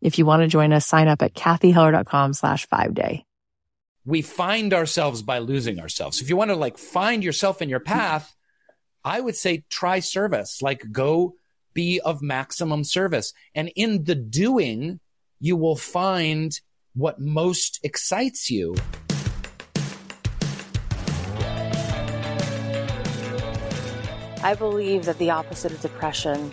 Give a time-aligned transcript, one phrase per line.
[0.00, 3.24] If you want to join us, sign up at cathyheller.com slash five day.
[4.04, 6.20] We find ourselves by losing ourselves.
[6.20, 8.34] If you want to like find yourself in your path,
[9.04, 11.34] I would say try service, like go
[11.74, 13.32] be of maximum service.
[13.54, 15.00] And in the doing,
[15.40, 16.58] you will find
[16.94, 18.74] what most excites you.
[24.42, 26.52] I believe that the opposite of depression,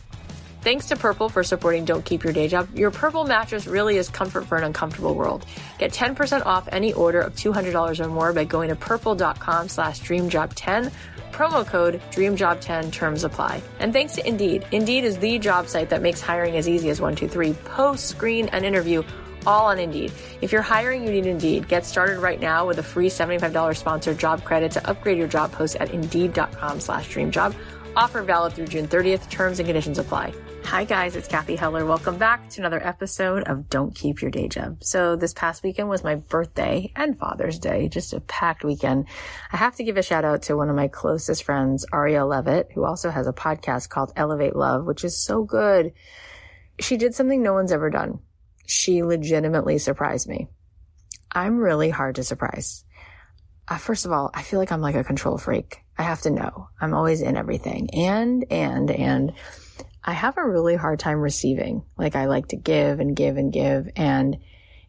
[0.61, 2.69] Thanks to Purple for supporting Don't Keep Your Day Job.
[2.77, 5.43] Your Purple mattress really is comfort for an uncomfortable world.
[5.79, 10.91] Get 10% off any order of $200 or more by going to purple.com slash dreamjob10.
[11.31, 13.63] Promo code DreamJob10 terms apply.
[13.79, 14.67] And thanks to Indeed.
[14.71, 17.53] Indeed is the job site that makes hiring as easy as one, two, three.
[17.53, 19.01] Post, screen, and interview
[19.47, 20.11] all on Indeed.
[20.41, 21.67] If you're hiring, you need Indeed.
[21.67, 25.51] Get started right now with a free $75 sponsored job credit to upgrade your job
[25.51, 27.55] post at Indeed.com slash DreamJob.
[27.95, 29.27] Offer valid through June 30th.
[29.29, 30.33] Terms and conditions apply.
[30.63, 31.85] Hi guys, it's Cathy Heller.
[31.85, 34.83] Welcome back to another episode of Don't Keep Your Day Job.
[34.83, 39.07] So this past weekend was my birthday and Father's Day, just a packed weekend.
[39.51, 42.69] I have to give a shout out to one of my closest friends, Ariel Levitt,
[42.73, 45.91] who also has a podcast called Elevate Love, which is so good.
[46.79, 48.19] She did something no one's ever done.
[48.65, 50.47] She legitimately surprised me.
[51.31, 52.85] I'm really hard to surprise.
[53.67, 55.81] Uh, first of all, I feel like I'm like a control freak.
[55.97, 56.69] I have to know.
[56.79, 57.89] I'm always in everything.
[57.93, 59.33] And, and, and
[60.03, 61.83] I have a really hard time receiving.
[61.97, 63.89] Like I like to give and give and give.
[63.95, 64.37] And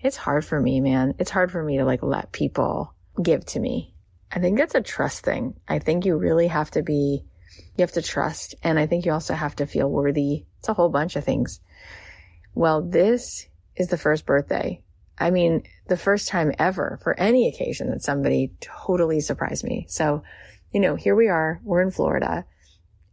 [0.00, 1.14] it's hard for me, man.
[1.18, 3.94] It's hard for me to like let people give to me.
[4.30, 5.60] I think that's a trust thing.
[5.68, 7.24] I think you really have to be,
[7.76, 8.54] you have to trust.
[8.62, 10.46] And I think you also have to feel worthy.
[10.58, 11.60] It's a whole bunch of things.
[12.54, 13.46] Well, this
[13.76, 14.82] is the first birthday.
[15.18, 19.86] I mean, the first time ever for any occasion that somebody totally surprised me.
[19.88, 20.22] So,
[20.72, 21.60] you know, here we are.
[21.62, 22.46] We're in Florida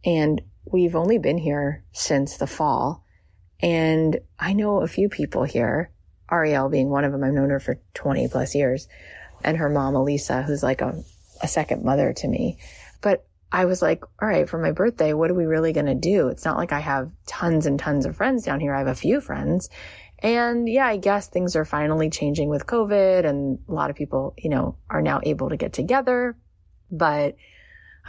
[0.04, 0.40] and
[0.72, 3.04] we've only been here since the fall.
[3.60, 5.90] And I know a few people here,
[6.30, 7.22] Ariel being one of them.
[7.22, 8.88] I've known her for 20 plus years
[9.44, 11.02] and her mom, Elisa, who's like a,
[11.42, 12.58] a second mother to me.
[13.00, 15.94] But I was like, all right, for my birthday, what are we really going to
[15.94, 16.28] do?
[16.28, 18.74] It's not like I have tons and tons of friends down here.
[18.74, 19.68] I have a few friends.
[20.20, 24.34] And yeah, I guess things are finally changing with COVID and a lot of people,
[24.38, 26.36] you know, are now able to get together.
[26.90, 27.36] But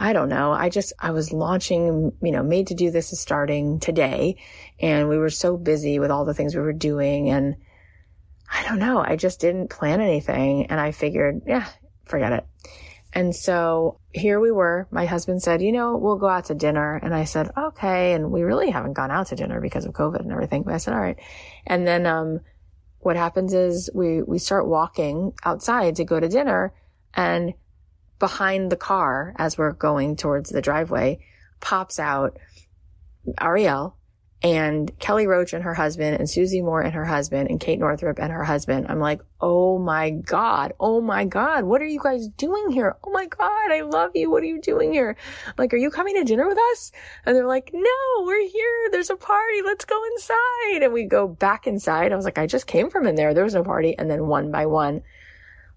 [0.02, 0.50] I don't know.
[0.50, 4.36] I just, I was launching, you know, made to do this is starting today.
[4.80, 7.30] And we were so busy with all the things we were doing.
[7.30, 7.54] And
[8.52, 8.98] I don't know.
[8.98, 10.66] I just didn't plan anything.
[10.66, 11.68] And I figured, yeah,
[12.04, 12.44] forget it.
[13.12, 14.88] And so here we were.
[14.90, 16.96] My husband said, you know, we'll go out to dinner.
[16.96, 18.14] And I said, okay.
[18.14, 20.64] And we really haven't gone out to dinner because of COVID and everything.
[20.64, 21.20] But I said, all right.
[21.64, 22.40] And then, um,
[22.98, 26.72] what happens is we, we start walking outside to go to dinner
[27.14, 27.54] and
[28.22, 31.18] behind the car as we're going towards the driveway
[31.58, 32.38] pops out
[33.40, 33.96] Ariel
[34.44, 38.20] and Kelly Roach and her husband and Susie Moore and her husband and Kate Northrup
[38.20, 38.86] and her husband.
[38.88, 40.72] I'm like, Oh my God.
[40.78, 41.64] Oh my God.
[41.64, 42.96] What are you guys doing here?
[43.02, 43.72] Oh my God.
[43.72, 44.30] I love you.
[44.30, 45.16] What are you doing here?
[45.58, 46.92] Like, are you coming to dinner with us?
[47.26, 48.88] And they're like, no, we're here.
[48.92, 49.62] There's a party.
[49.64, 50.84] Let's go inside.
[50.84, 52.12] And we go back inside.
[52.12, 53.34] I was like, I just came from in there.
[53.34, 53.98] There was no party.
[53.98, 55.02] And then one by one,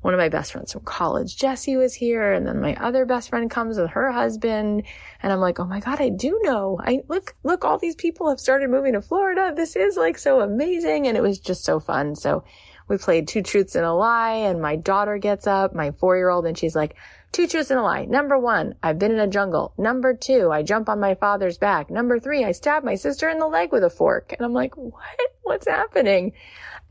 [0.06, 2.31] one of my best friends from college, Jesse, was here.
[2.31, 4.84] And then my other best friend comes with her husband.
[5.24, 6.80] And I'm like, Oh my God, I do know.
[6.80, 9.52] I look, look, all these people have started moving to Florida.
[9.56, 11.07] This is like so amazing.
[11.07, 12.13] And it was just so fun.
[12.13, 12.44] So
[12.88, 14.36] we played two truths and a lie.
[14.36, 16.96] And my daughter gets up, my four year old, and she's like,
[17.31, 18.06] Two truths and a lie.
[18.06, 19.74] Number one, I've been in a jungle.
[19.78, 21.90] Number two, I jump on my father's back.
[21.90, 24.31] Number three, I stab my sister in the leg with a fork.
[24.31, 25.19] And I'm like, what?
[25.42, 26.31] What's happening?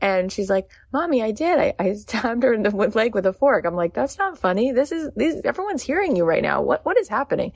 [0.01, 1.57] And she's like, mommy, I did.
[1.57, 3.65] I, I stabbed her in the leg with a fork.
[3.65, 4.71] I'm like, that's not funny.
[4.71, 6.61] This is, these, everyone's hearing you right now.
[6.61, 7.53] What, what is happening?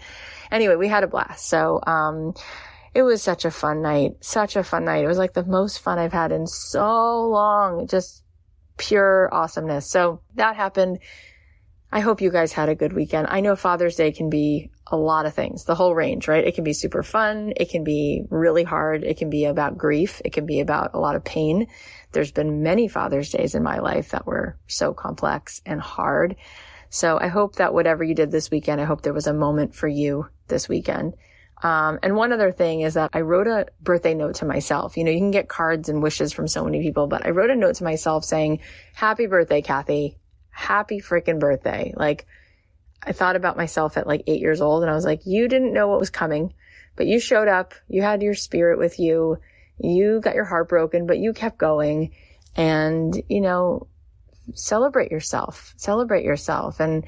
[0.52, 1.48] Anyway, we had a blast.
[1.48, 2.34] So, um,
[2.94, 5.04] it was such a fun night, such a fun night.
[5.04, 8.24] It was like the most fun I've had in so long, just
[8.78, 9.90] pure awesomeness.
[9.90, 11.00] So that happened.
[11.92, 13.28] I hope you guys had a good weekend.
[13.30, 16.46] I know Father's Day can be a lot of things, the whole range, right?
[16.46, 17.54] It can be super fun.
[17.56, 19.04] It can be really hard.
[19.04, 20.22] It can be about grief.
[20.26, 21.68] It can be about a lot of pain.
[22.12, 26.36] There's been many Father's Days in my life that were so complex and hard.
[26.90, 29.76] So I hope that whatever you did this weekend, I hope there was a moment
[29.76, 31.14] for you this weekend.
[31.62, 34.98] Um, and one other thing is that I wrote a birthday note to myself.
[34.98, 37.50] You know, you can get cards and wishes from so many people, but I wrote
[37.50, 38.62] a note to myself saying,
[38.94, 40.18] happy birthday, Cathy.
[40.50, 41.94] Happy freaking birthday.
[41.96, 42.26] Like,
[43.04, 45.74] I thought about myself at like eight years old and I was like, you didn't
[45.74, 46.54] know what was coming,
[46.96, 47.74] but you showed up.
[47.88, 49.40] You had your spirit with you
[49.80, 52.12] you got your heart broken, but you kept going
[52.56, 53.88] and, you know,
[54.54, 57.06] celebrate yourself, celebrate yourself and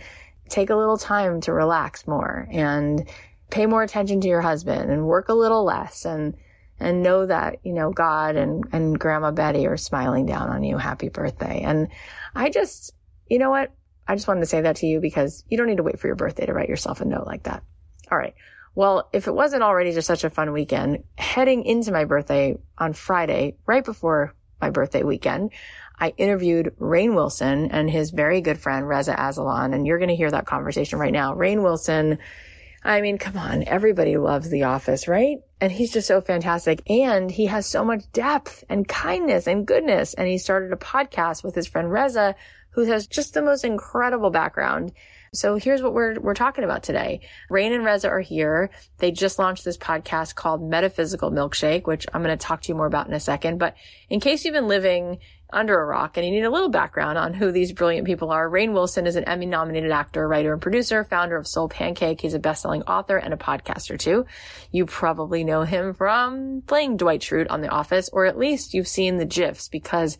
[0.49, 3.09] take a little time to relax more and
[3.49, 6.35] pay more attention to your husband and work a little less and,
[6.79, 10.77] and know that, you know, God and, and grandma Betty are smiling down on you.
[10.77, 11.61] Happy birthday.
[11.61, 11.89] And
[12.35, 12.93] I just,
[13.27, 13.71] you know what?
[14.11, 16.07] I just wanted to say that to you because you don't need to wait for
[16.07, 17.63] your birthday to write yourself a note like that.
[18.11, 18.35] All right.
[18.75, 22.91] Well, if it wasn't already just such a fun weekend, heading into my birthday on
[22.91, 25.51] Friday, right before my birthday weekend,
[25.97, 30.15] I interviewed Rainn Wilson and his very good friend Reza Aslan, and you're going to
[30.17, 31.33] hear that conversation right now.
[31.33, 32.17] Rainn Wilson,
[32.83, 35.37] I mean, come on, everybody loves The Office, right?
[35.61, 36.81] And he's just so fantastic.
[36.89, 40.15] And he has so much depth and kindness and goodness.
[40.15, 42.35] And he started a podcast with his friend Reza,
[42.71, 44.91] who has just the most incredible background.
[45.33, 47.21] So here's what we're, we're talking about today.
[47.49, 48.69] Rainn and Reza are here.
[48.97, 52.75] They just launched this podcast called Metaphysical Milkshake, which I'm going to talk to you
[52.75, 53.57] more about in a second.
[53.57, 53.75] But
[54.09, 55.19] in case you've been living
[55.53, 58.49] under a rock and you need a little background on who these brilliant people are,
[58.49, 62.19] Rainn Wilson is an Emmy nominated actor, writer, and producer, founder of SoulPancake.
[62.19, 64.25] He's a best-selling author and a podcaster too.
[64.71, 68.87] You probably know him from playing Dwight Schrute on The Office, or at least you've
[68.87, 70.17] seen the GIFs because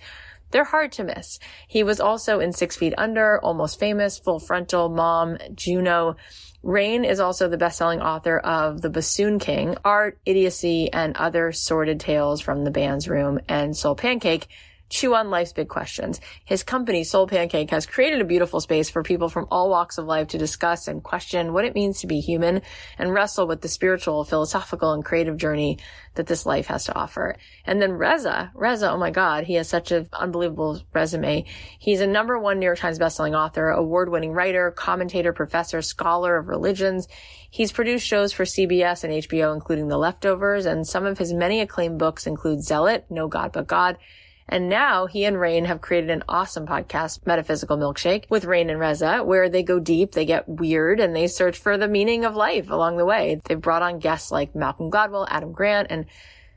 [0.52, 1.40] they're hard to miss.
[1.68, 6.16] He was also in Six Feet Under, Almost Famous, Full Frontal, Mom, Juno.
[6.64, 12.00] Rainn is also the best-selling author of The Bassoon King, Art, Idiocy, and Other Sordid
[12.00, 14.46] Tales from the Band's Room, and SoulPancake,
[14.92, 16.20] chew on life's big questions.
[16.46, 20.28] His company, SoulPancake, has created a beautiful space for people from all walks of life
[20.30, 22.62] to discuss and question what it means to be human
[23.00, 25.80] and wrestle with the spiritual, philosophical, and creative journey
[26.16, 27.38] that this life has to offer.
[27.66, 31.46] And then Reza, Reza, oh my God, he has such an unbelievable resume.
[31.80, 36.50] He's a number one New York Times bestselling author, award-winning writer, commentator, professor, scholar of
[36.50, 37.08] religions.
[37.50, 41.62] He's produced shows for CBS and HBO, including The Leftovers, and some of his many
[41.62, 43.98] acclaimed books include Zealot, No God But God,
[44.52, 48.80] and now he and Rainn have created an awesome podcast, Metaphysical Milkshake, with Rainn and
[48.80, 52.36] Reza, where they go deep, they get weird, and they search for the meaning of
[52.36, 53.40] life along the way.
[53.46, 56.06] They've brought on guests like Malcolm Gladwell, Adam Grant, and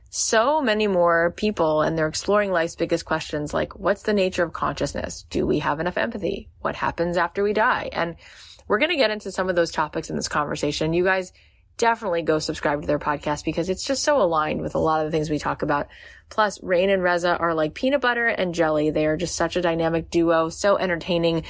[0.09, 4.53] so many more people and they're exploring life's biggest questions like what's the nature of
[4.53, 5.25] consciousness?
[5.29, 6.47] Do we have enough empathy?
[6.61, 7.89] What happens after we die?
[7.91, 8.15] And
[8.67, 10.93] we're going to get into some of those topics in this conversation.
[10.93, 11.33] You guys
[11.77, 15.11] definitely go subscribe to their podcast because it's just so aligned with a lot of
[15.11, 15.87] the things we talk about.
[16.29, 18.89] Plus, Rainn and Reza are like peanut butter and jelly.
[18.89, 21.43] They are just such a dynamic duo, so entertaining.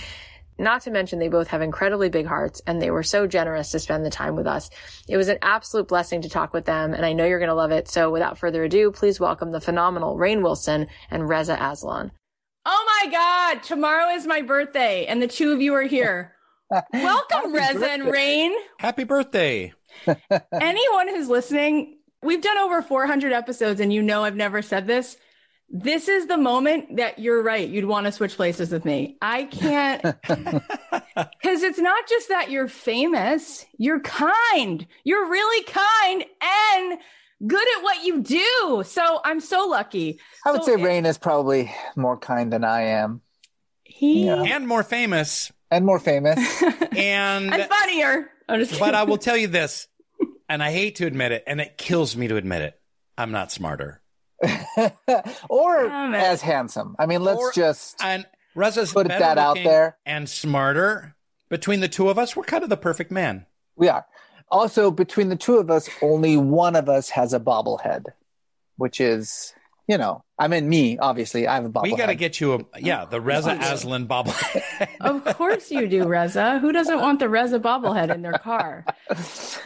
[0.58, 3.80] Not to mention they both have incredibly big hearts and they were so generous to
[3.80, 4.70] spend the time with us.
[5.08, 7.56] It was an absolute blessing to talk with them and I know you're going to
[7.56, 7.90] love it.
[7.90, 12.12] So without further ado, please welcome the phenomenal Rainn Wilson and Reza Aslan.
[12.66, 13.64] Oh my God.
[13.64, 16.32] Tomorrow is my birthday and the two of you are here.
[16.94, 17.94] Welcome, Reza birthday.
[17.94, 18.56] and Rainn.
[18.80, 19.74] Happy birthday.
[20.54, 25.18] Anyone who's listening, we've done over 400 episodes, and you know I've never said this.
[25.70, 27.68] This is the moment that you're right.
[27.68, 29.18] You'd want to switch places with me.
[29.22, 34.86] I can't, because it's not just that you're famous, you're kind.
[35.04, 37.00] You're really kind and
[37.48, 38.84] good at what you do.
[38.86, 40.20] So I'm so lucky.
[40.46, 43.22] I would so, say Rainn is probably more kind than I am.
[43.84, 44.44] He yeah.
[44.44, 45.52] and more famous.
[45.72, 46.38] And more famous.
[46.96, 49.88] and, and funnier but I will tell you this,
[50.50, 52.80] and I hate to admit it, and it kills me to admit it.
[53.18, 54.02] I'm not smarter.
[55.50, 56.96] or as handsome.
[57.00, 58.26] I mean, let's or, just and
[58.56, 59.98] Reza's Put better that out looking there.
[60.06, 61.16] and smarter.
[61.50, 63.46] Between the two of us, we're kind of the perfect man.
[63.76, 64.06] We are.
[64.50, 68.06] Also, between the two of us, only one of us has a bobblehead,
[68.78, 69.54] which is,
[69.88, 71.84] you know, I mean, me, obviously, I have a bobblehead.
[71.84, 74.34] We got to get you a yeah, the Reza Aslan bobble.
[75.00, 76.60] Of course you do, Reza.
[76.60, 78.86] Who doesn't want the Reza bobblehead in their car?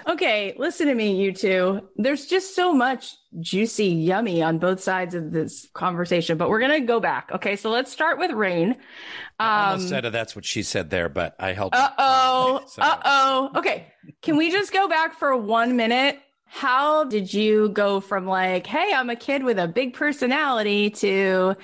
[0.07, 1.81] Okay, listen to me, you two.
[1.95, 6.81] There's just so much juicy, yummy on both sides of this conversation, but we're gonna
[6.81, 7.31] go back.
[7.33, 8.75] Okay, so let's start with Rainn.
[9.39, 11.73] I Um, almost said that's what she said there, but I held.
[11.73, 12.61] Uh oh.
[12.67, 13.51] So- Uh oh.
[13.55, 13.87] Okay.
[14.21, 16.19] Can we just go back for one minute?
[16.51, 21.55] How did you go from like, hey, I'm a kid with a big personality to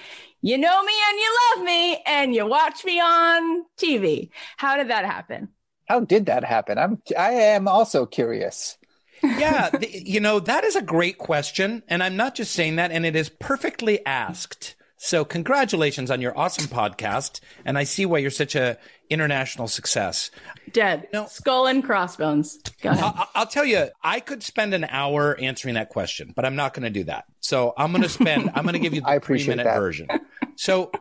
[0.42, 4.30] you know me and you love me and you watch me on TV?
[4.58, 5.50] How did that happen?
[5.88, 6.78] How did that happen?
[6.78, 7.02] I'm.
[7.18, 8.78] I am also curious.
[9.24, 11.82] yeah, the, you know, that is a great question.
[11.88, 14.76] And I'm not just saying that, and it is perfectly asked.
[15.06, 17.40] So, congratulations on your awesome podcast.
[17.64, 20.32] And I see why you're such a international success.
[20.72, 21.08] Dead.
[21.14, 21.28] No.
[21.28, 22.58] Skull and crossbones.
[22.82, 23.04] Go ahead.
[23.16, 26.74] I- I'll tell you, I could spend an hour answering that question, but I'm not
[26.74, 27.26] going to do that.
[27.40, 29.78] So, I'm going to spend, I'm going to give you the I three minute that.
[29.78, 30.08] version.
[30.56, 30.92] So,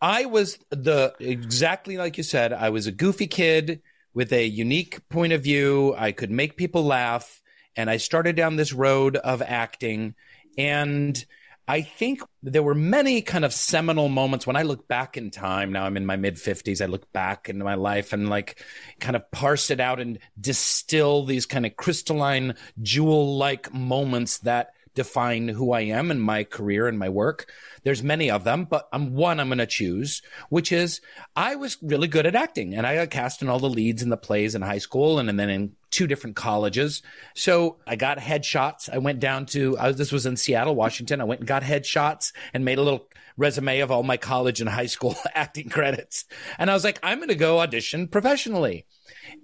[0.00, 3.82] I was the exactly like you said, I was a goofy kid
[4.14, 5.96] with a unique point of view.
[5.98, 7.42] I could make people laugh.
[7.74, 10.14] And I started down this road of acting.
[10.56, 11.22] And
[11.70, 15.70] I think there were many kind of seminal moments when I look back in time.
[15.70, 16.82] Now I'm in my mid 50s.
[16.82, 18.60] I look back into my life and like
[18.98, 24.74] kind of parse it out and distill these kind of crystalline jewel like moments that
[24.94, 27.50] define who I am and my career and my work.
[27.82, 31.00] There's many of them, but I'm one I'm going to choose, which is
[31.36, 34.08] I was really good at acting and I got cast in all the leads in
[34.08, 37.02] the plays in high school and, and then in two different colleges.
[37.34, 38.88] So I got headshots.
[38.92, 41.20] I went down to, I was, this was in Seattle, Washington.
[41.20, 44.68] I went and got headshots and made a little resume of all my college and
[44.68, 46.24] high school acting credits.
[46.58, 48.86] And I was like, I'm going to go audition professionally.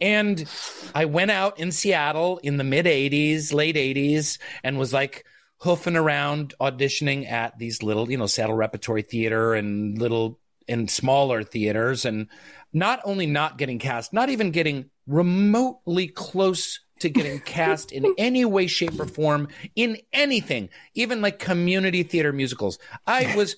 [0.00, 0.48] And
[0.94, 5.24] I went out in Seattle in the mid 80s, late 80s, and was like
[5.58, 11.42] hoofing around auditioning at these little, you know, Seattle Repertory Theater and little and smaller
[11.42, 12.04] theaters.
[12.04, 12.28] And
[12.72, 18.44] not only not getting cast, not even getting remotely close to getting cast in any
[18.44, 22.78] way, shape, or form in anything, even like community theater musicals.
[23.06, 23.56] I was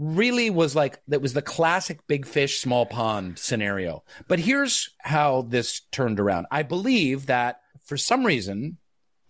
[0.00, 5.42] really was like that was the classic big fish small pond scenario but here's how
[5.42, 8.78] this turned around i believe that for some reason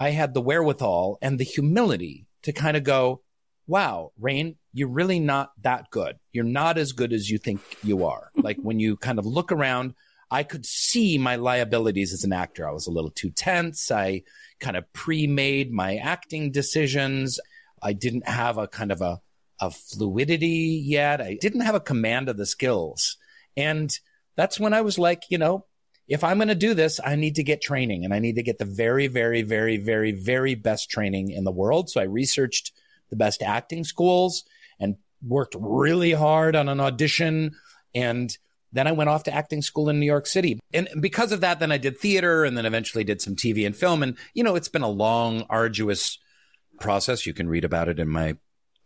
[0.00, 3.20] i had the wherewithal and the humility to kind of go
[3.66, 6.16] wow Rainn you're really not that good.
[6.32, 8.30] You're not as good as you think you are.
[8.40, 9.94] Like when you kind of look around
[10.32, 12.68] i could see my liabilities as an actor.
[12.68, 13.90] I was a little too tense.
[13.90, 14.22] I
[14.60, 17.40] kind of pre-made my acting decisions.
[17.82, 19.20] I didn't have a kind of a
[19.60, 21.20] of fluidity yet.
[21.20, 23.16] I didn't have a command of the skills.
[23.56, 23.92] And
[24.36, 25.66] that's when I was like, you know,
[26.10, 28.42] if I'm going to do this, I need to get training and I need to
[28.42, 31.88] get the very, very, very, very, very best training in the world.
[31.88, 32.72] So I researched
[33.10, 34.44] the best acting schools
[34.80, 37.52] and worked really hard on an audition.
[37.94, 38.36] And
[38.72, 40.58] then I went off to acting school in New York City.
[40.74, 43.76] And because of that, then I did theater and then eventually did some TV and
[43.76, 44.02] film.
[44.02, 46.18] And, you know, it's been a long, arduous
[46.80, 47.24] process.
[47.24, 48.36] You can read about it in my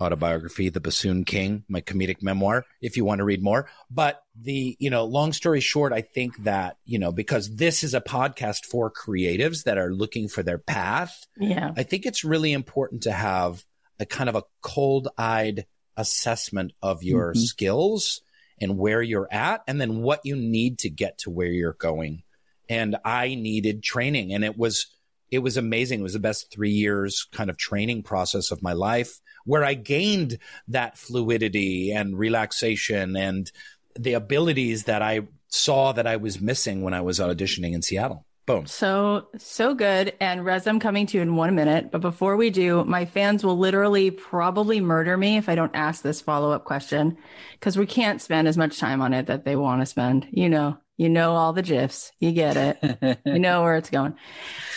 [0.01, 3.69] autobiography, The Bassoon King, my comedic memoir, if you want to read more.
[3.91, 7.95] But the, you know, long story short, I think that, you know, because this is
[7.95, 11.73] a podcast for creatives that are looking for their path, Yeah.
[11.77, 13.65] I think it's really important to have
[14.01, 17.39] a kind of a cold eyed assessment of your Mhm.
[17.39, 18.21] skills
[18.61, 22.23] and where you're at and then what you need to get to where you're going.
[22.69, 24.87] And I needed training and it was,
[25.31, 26.01] it was amazing.
[26.01, 29.75] It was the best three years kind of training process of my life where I
[29.75, 33.51] gained that fluidity and relaxation and
[33.97, 38.27] the abilities that I saw that I was missing when I was auditioning in Seattle.
[38.47, 38.67] Boom.
[38.67, 40.15] So, so good.
[40.21, 41.91] And Rez, I'm coming to you in one minute.
[41.91, 46.03] But before we do, my fans will literally probably murder me if I don't ask
[46.03, 47.17] this follow up question
[47.53, 50.27] because we can't spend as much time on it that they want to spend.
[50.31, 54.15] You know, you know, all the GIFs, you get it, you know where it's going.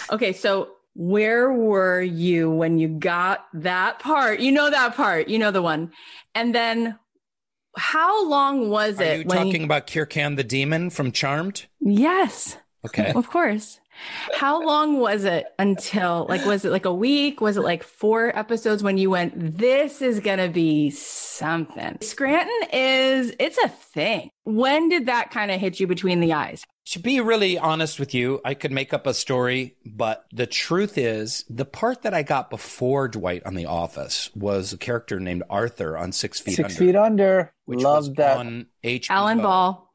[0.09, 0.31] Okay.
[0.31, 4.39] So, where were you when you got that part?
[4.39, 5.91] You know, that part, you know, the one.
[6.33, 6.97] And then
[7.77, 11.67] how long was Are it you when talking about Kirkan the demon from Charmed?
[11.79, 12.57] Yes.
[12.83, 13.13] Okay.
[13.13, 13.79] Of course.
[14.35, 17.41] How long was it until like was it like a week?
[17.41, 21.97] Was it like four episodes when you went, this is gonna be something?
[22.01, 24.29] Scranton is it's a thing.
[24.43, 26.63] When did that kind of hit you between the eyes?
[26.91, 30.97] To be really honest with you, I could make up a story, but the truth
[30.97, 35.43] is, the part that I got before Dwight on The Office was a character named
[35.49, 37.53] Arthur on Six Feet Six Under, feet under.
[37.65, 38.37] which Love was that.
[38.37, 39.09] on HBO.
[39.09, 39.93] Alan Ball.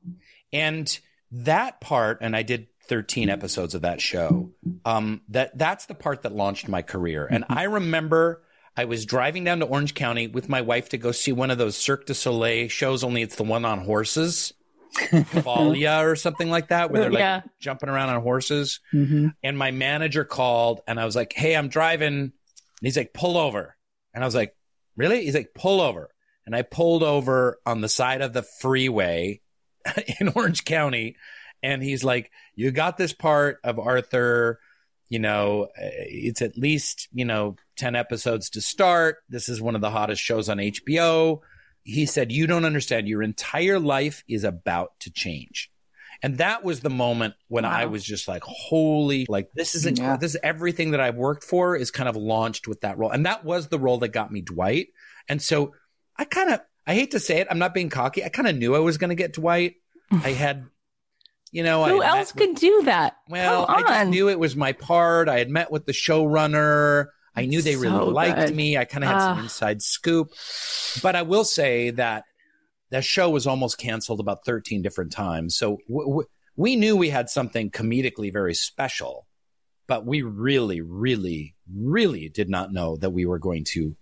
[0.52, 0.98] and
[1.30, 4.50] that part, and I did 13 episodes of that show.
[4.84, 8.42] Um, that that's the part that launched my career, and I remember.
[8.74, 11.58] I was driving down to Orange County with my wife to go see one of
[11.58, 14.54] those Cirque du Soleil shows, only it's the one on horses.
[14.96, 17.42] Falia or something like that, where they're like Yeah.
[17.60, 18.80] jumping around on horses.
[18.90, 22.14] hmm And my manager called and I was like, Hey, I'm driving.
[22.14, 22.32] And
[22.80, 23.76] he's like, pull over.
[24.14, 24.56] And I was like,
[24.96, 25.22] really?
[25.24, 26.08] He's like, pull over.
[26.46, 29.40] And I pulled over on the side of the freeway
[30.20, 31.16] in Orange County.
[31.62, 34.58] And he's like, you got this part of Arthur,
[35.08, 39.18] you know, it's at least, you know, 10 episodes to start.
[39.28, 41.40] This is one of the hottest shows on HBO.
[41.84, 43.08] He said, you don't understand.
[43.08, 45.70] Your entire life is about to change.
[46.24, 50.16] And that was the moment when I was just like, holy, like this isn't, Yeah.
[50.16, 53.10] this is everything that I've worked for is kind of launched with that role.
[53.10, 54.88] And that was the role that got me Dwight.
[55.28, 55.74] And so
[56.16, 58.24] I kind of, I hate to say it, I'm not being cocky.
[58.24, 59.74] I kind of knew I was going to get Dwight.
[60.12, 60.66] I had,
[61.52, 63.16] you know, Who I else met with- could do that?
[63.28, 65.28] well, I just knew it was my part.
[65.28, 67.06] I had met with the showrunner.
[67.36, 68.56] I knew they really So liked good.
[68.56, 68.76] me.
[68.76, 69.42] I kind of had some Ah.
[69.42, 70.30] inside scoop.
[71.02, 72.24] But I will say that
[72.90, 75.56] that show was almost canceled about 13 different times.
[75.56, 79.26] So w- w- we knew we had something comedically very special,
[79.86, 83.96] but we really, really, really did not know that we were going to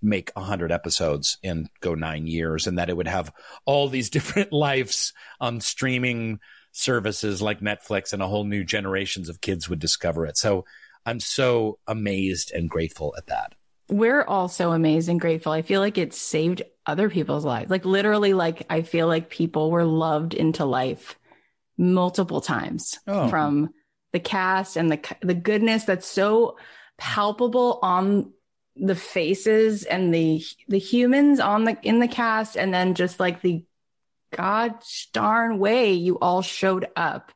[0.00, 3.32] make 100 episodes and go nine years and that it would have
[3.66, 6.38] all these different lives on streaming
[6.72, 10.36] services like Netflix and a whole new generations of kids would discover it.
[10.36, 10.64] So
[11.06, 13.54] I'm so amazed and grateful at that.
[13.90, 15.50] We're all so amazed and grateful.
[15.52, 17.70] I feel like it saved other people's lives.
[17.70, 21.18] Like literally, like I feel like people were loved into life
[21.78, 23.28] multiple times Oh.
[23.28, 23.70] from
[24.12, 26.56] the cast and the the goodness that's so
[26.98, 28.32] palpable on
[28.76, 33.40] the faces and the the humans on the in the cast and then just like
[33.42, 33.64] the
[34.36, 34.74] god
[35.12, 37.32] darn way you all showed up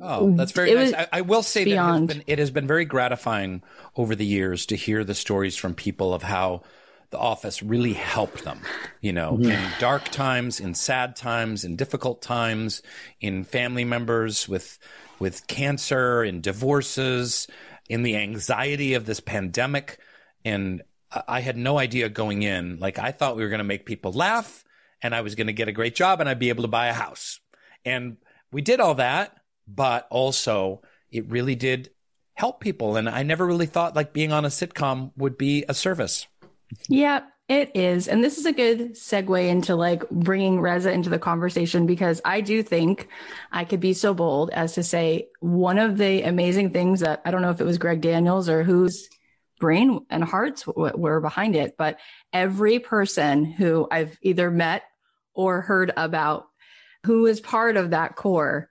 [0.00, 0.84] Oh, that's very It nice.
[0.92, 2.08] was I, I will say beyond.
[2.10, 3.62] that it has, been, it has been very gratifying
[3.96, 6.62] over the years to hear the stories from people of how
[7.10, 8.60] the office really helped them,
[9.00, 9.50] you know, mm-hmm.
[9.50, 12.82] in dark times, in sad times, in difficult times,
[13.20, 14.78] in family members with
[15.18, 17.46] with cancer, in divorces,
[17.88, 19.98] in the anxiety of this pandemic.
[20.44, 22.78] And I I had no idea going in.
[22.78, 24.64] Like I thought we were going to make people laugh
[25.02, 26.86] and I was going to get a great job and I'd be able to buy
[26.86, 27.40] a house.
[27.84, 28.16] And
[28.52, 29.36] we did all that,
[29.66, 31.90] but also it really did
[32.34, 32.96] help people.
[32.96, 36.26] And I never really thought like being on a sitcom would be a service.
[36.88, 38.08] Yeah, it is.
[38.08, 42.40] And this is a good segue into like bringing Reza into the conversation because I
[42.40, 43.08] do think
[43.50, 47.30] I could be so bold as to say one of the amazing things that I
[47.30, 49.08] don't know if it was Greg Daniels or whose
[49.60, 51.98] brain and hearts were behind it, but
[52.32, 54.82] every person who I've either met
[55.34, 56.46] or heard about
[57.04, 58.70] who is part of that core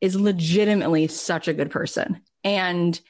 [0.00, 2.20] is legitimately such a good person.
[2.44, 3.00] And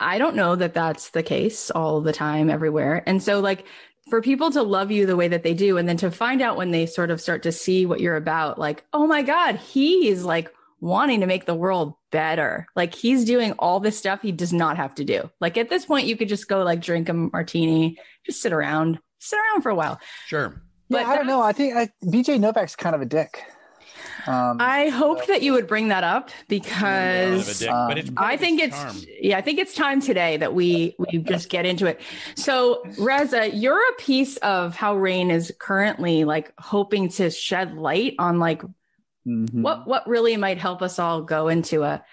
[0.00, 3.02] I don't know that that's the case all the time, everywhere.
[3.06, 3.64] And so, like,
[4.08, 6.56] for people to love you the way that they do, and then to find out
[6.56, 10.08] when they sort of start to see what you're about, like, oh my God, he
[10.08, 12.66] is like wanting to make the world better.
[12.76, 15.28] Like, he's doing all this stuff he does not have to do.
[15.40, 19.00] Like, at this point, you could just go, like, drink a martini, just sit around,
[19.18, 20.00] sit around for a while.
[20.26, 20.62] Sure.
[20.88, 21.42] Yeah, I don't know.
[21.42, 23.44] I think I, BJ Novak's kind of a dick.
[24.26, 27.88] Um, I hoped that you would bring that up Kind of a because dick, um,
[27.88, 29.16] but it's part I think its it's charm.
[29.20, 32.00] yeah, I think it's time today that we we just get into it.
[32.34, 38.16] So, Reza, you're a piece of how Rainn is currently like hoping to shed light
[38.18, 38.62] on like
[39.26, 39.62] mhm.
[39.62, 42.04] what what really might help us all go into a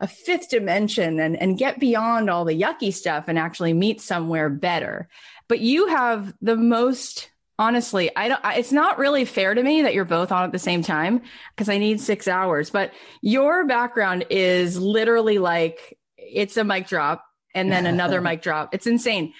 [0.00, 4.48] a fifth dimension and and get beyond all the yucky stuff and actually meet somewhere
[4.48, 5.08] better.
[5.48, 9.82] But you have the most honestly, I don't I, it's not really fair to me
[9.82, 11.22] that you're both on at the same time
[11.54, 17.24] because I need 6 hours, but your background is literally like it's a mic drop
[17.54, 18.74] and then another mic drop.
[18.74, 19.32] It's insane.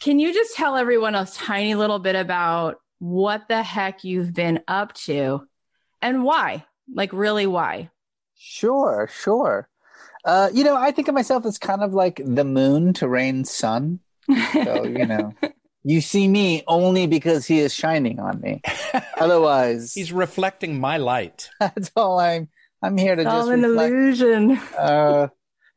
[0.00, 4.60] Can you just tell everyone a tiny little bit about what the heck you've been
[4.68, 5.46] up to
[6.00, 6.64] and why?
[6.92, 7.90] Like, really, why?
[8.36, 9.68] Sure, sure.
[10.24, 13.46] Uh, you know, I think of myself as kind of like the moon to Rainn
[13.46, 14.00] sun.
[14.52, 15.32] So, you know,
[15.84, 18.60] you see me only because he is shining on me.
[19.18, 21.48] Otherwise, He's reflecting my light.
[21.60, 22.48] that's all I'm
[22.82, 23.92] I'm here to It's just all an reflect.
[23.92, 24.60] illusion.
[24.78, 25.28] Uh,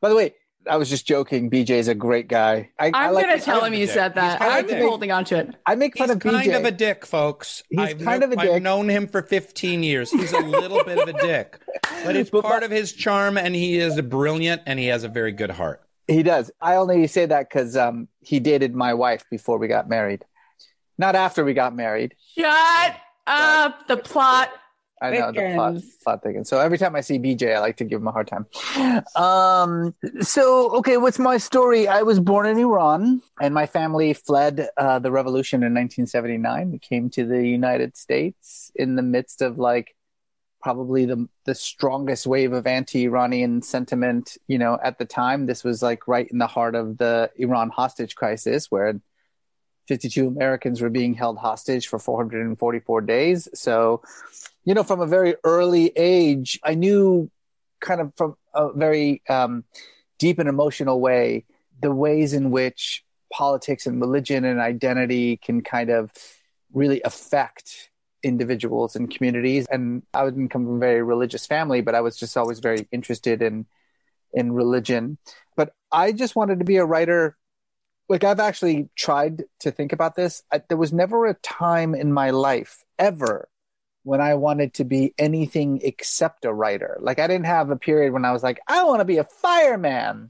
[0.01, 0.35] by the way,
[0.69, 1.49] I was just joking.
[1.49, 2.69] BJ's a great guy.
[2.77, 3.95] I, I I'm like gonna tell him you dick.
[3.95, 4.39] said that.
[4.39, 5.55] He's kind of I'm a holding on to it.
[5.65, 6.31] I make fun He's of BJ.
[6.31, 7.63] kind of a dick, folks.
[7.69, 10.11] He's I've kind of a I've known him for 15 years.
[10.11, 11.59] He's a little bit of a dick,
[12.05, 15.03] but it's But part my- of his charm, and he is brilliant, and he has
[15.03, 15.81] a very good heart.
[16.11, 16.51] He does.
[16.59, 20.25] I only say that because um, he dated my wife before we got married,
[20.97, 22.15] not after we got married.
[22.37, 22.97] Shut
[23.27, 23.87] up.
[23.87, 24.49] The plot.
[25.01, 26.47] I know the plot, plot thickens.
[26.47, 28.45] So every time I see BJ, I like to give him a hard time.
[29.15, 31.87] Um, so okay, what's my story?
[31.87, 36.71] I was born in Iran, and my family fled uh, the revolution in 1979.
[36.71, 39.95] We came to the United States in the midst of like
[40.61, 44.37] probably the the strongest wave of anti-Iranian sentiment.
[44.47, 47.69] You know, at the time, this was like right in the heart of the Iran
[47.69, 48.99] hostage crisis, where
[49.87, 53.49] 52 Americans were being held hostage for 444 days.
[53.53, 54.01] So,
[54.63, 57.29] you know, from a very early age, I knew
[57.79, 59.63] kind of from a very um,
[60.19, 61.45] deep and emotional way
[61.81, 66.11] the ways in which politics and religion and identity can kind of
[66.73, 67.89] really affect
[68.23, 69.67] individuals and communities.
[69.71, 72.87] And I didn't come from a very religious family, but I was just always very
[72.91, 73.65] interested in
[74.33, 75.17] in religion.
[75.55, 77.37] But I just wanted to be a writer
[78.11, 80.43] like I've actually tried to think about this.
[80.51, 83.47] I, there was never a time in my life ever
[84.03, 86.97] when I wanted to be anything except a writer.
[86.99, 89.23] Like I didn't have a period when I was like, I want to be a
[89.23, 90.27] fireman.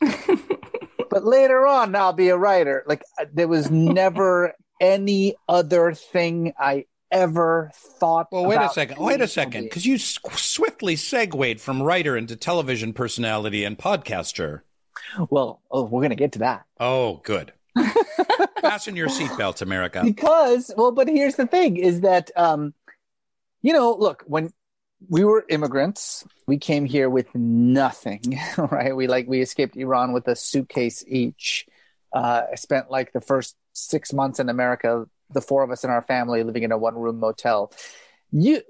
[1.09, 2.83] but later on, I'll be a writer.
[2.85, 8.27] Like uh, there was never any other thing I ever thought.
[8.31, 8.97] Well, wait a second.
[8.99, 14.61] Wait a second, because you s- swiftly segued from writer into television personality and podcaster.
[15.29, 16.65] Well, oh, we're gonna get to that.
[16.79, 17.53] Oh, good.
[18.61, 20.01] Fasten your seatbelts, America.
[20.03, 22.73] because well but here's the thing is that um
[23.61, 24.51] you know look when
[25.09, 30.27] we were immigrants we came here with nothing right we like we escaped iran with
[30.27, 31.65] a suitcase each
[32.13, 35.89] uh i spent like the first six months in america the four of us in
[35.89, 37.71] our family living in a one room motel
[38.31, 38.61] you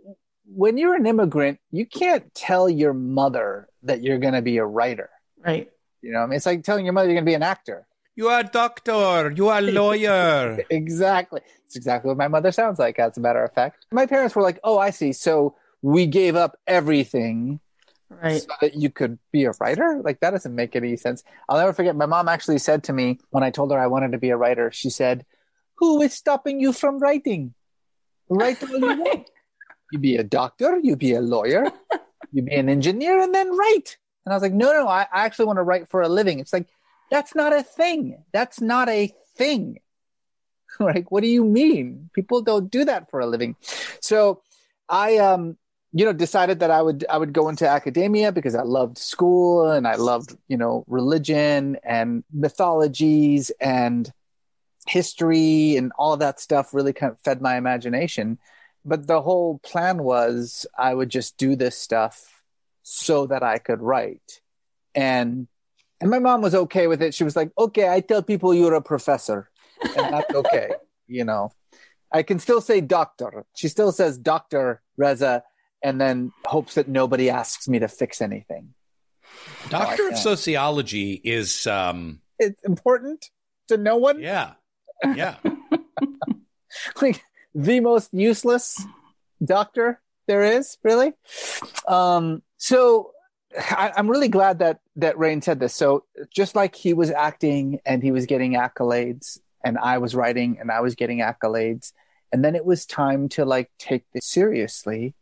[0.46, 4.66] when you're an immigrant you can't tell your mother that you're going to be a
[4.66, 5.10] writer
[5.44, 5.70] Right.
[6.02, 6.38] you know I mean?
[6.38, 9.32] it's like telling your mother you're going to be an actor You are a doctor.
[9.36, 10.60] You are a lawyer.
[10.70, 11.40] exactly.
[11.66, 13.86] It's exactly what my mother sounds like, as a matter of fact.
[13.92, 15.14] My parents were like, oh, I see.
[15.14, 17.62] So we gave up everything
[18.10, 18.42] Right.
[18.42, 20.02] so that you could be a writer?
[20.04, 21.24] Like, that doesn't make any sense.
[21.48, 21.96] I'll never forget.
[21.96, 24.38] My mom actually said to me when I told her I wanted to be a
[24.38, 25.26] writer, she said,
[25.82, 27.56] Who is stopping you from writing?
[28.30, 29.30] Write all you want.
[29.94, 31.70] You be a doctor, you be a lawyer,
[32.32, 33.98] you be an engineer, and then write.
[34.24, 36.40] And I was like, No, no, I, I actually want to write for a living.
[36.40, 36.70] It's like,
[37.10, 38.24] that's not a thing.
[38.32, 39.80] That's not a thing.
[40.80, 42.10] like, what do you mean?
[42.14, 43.58] People don't do that for a living.
[44.00, 44.44] So
[44.88, 45.58] I um
[45.92, 49.70] you know decided that I would I would go into academia because I loved school
[49.70, 54.10] and I loved, you know, religion and mythologies and
[54.88, 58.40] history and all of that stuff really kind of fed my imagination.
[58.84, 62.42] But the whole plan was I would just do this stuff
[62.84, 64.42] so that I could write.
[64.96, 65.48] And
[66.00, 67.14] and my mom was okay with it.
[67.14, 69.50] She was like, "Okay, I tell people you're a professor."
[69.84, 70.72] And that's okay,
[71.08, 71.52] you know.
[72.12, 73.46] I can still say doctor.
[73.56, 74.82] She still says Dr.
[74.98, 75.44] Reza
[75.82, 78.74] and then hopes that nobody asks me to fix anything.
[79.70, 83.30] Doctor of sociology is, um, It's important
[83.70, 84.20] to no one.
[84.20, 84.54] yeah,
[85.04, 85.36] yeah.
[87.02, 88.86] like the most useless
[89.44, 91.14] doctor there is, really.
[91.88, 93.12] Um, so
[93.58, 95.76] I, I'm really glad that that Rainn said this.
[95.76, 100.58] So just like he was acting and he was getting accolades, and I was writing
[100.60, 101.92] and I was getting accolades,
[102.32, 105.16] and then it was time to like take this seriously,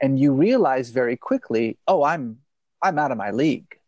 [0.00, 2.38] and you realize very quickly, oh, I'm
[2.82, 3.78] I'm out of my league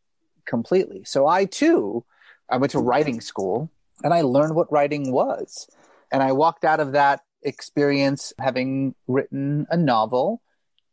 [0.45, 1.05] completely.
[1.05, 2.05] So I too,
[2.51, 3.71] I went to writing school
[4.03, 5.69] and I learned what writing was.
[6.11, 10.43] And I walked out of that experience having written a novel,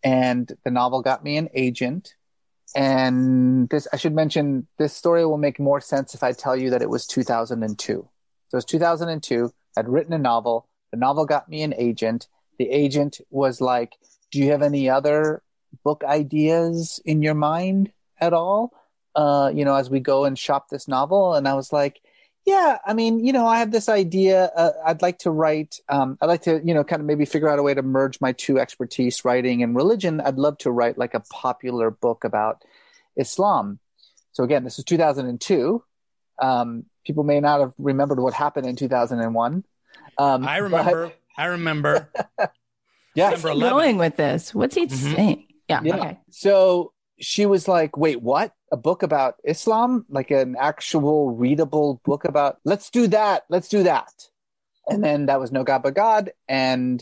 [0.03, 2.15] and the novel got me an agent.
[2.75, 6.69] And this, I should mention, this story will make more sense if I tell you
[6.71, 7.93] that it was 2002.
[7.93, 9.51] So it was 2002.
[9.77, 10.67] I'd written a novel.
[10.91, 12.27] The novel got me an agent.
[12.59, 13.93] The agent was like,
[14.31, 15.41] Do you have any other
[15.83, 18.73] book ideas in your mind at all?
[19.15, 21.33] Uh, you know, as we go and shop this novel.
[21.33, 22.01] And I was like,
[22.45, 24.51] yeah, I mean, you know, I have this idea.
[24.55, 25.79] Uh, I'd like to write.
[25.89, 28.21] Um, I'd like to, you know, kind of maybe figure out a way to merge
[28.21, 30.21] my two expertise, writing and religion.
[30.21, 32.63] I'd love to write like a popular book about
[33.15, 33.79] Islam.
[34.33, 35.83] So again, this was 2002.
[36.41, 39.63] Um, people may not have remembered what happened in 2001.
[40.17, 41.11] Um, I but- remember.
[41.37, 42.09] I remember.
[43.15, 43.31] yeah.
[43.31, 44.53] Number he going with this?
[44.53, 45.13] What's he Mhm.
[45.15, 45.47] saying?
[45.67, 45.81] Yeah.
[45.83, 45.95] Yeah.
[45.97, 46.19] Okay.
[46.29, 48.53] So she was like, wait, what?
[48.75, 50.05] A book about Islam?
[50.09, 53.45] Like an actual readable book about, let's do that.
[53.47, 54.11] Let's do that.
[54.85, 56.33] And then that was No God But God.
[56.49, 57.01] And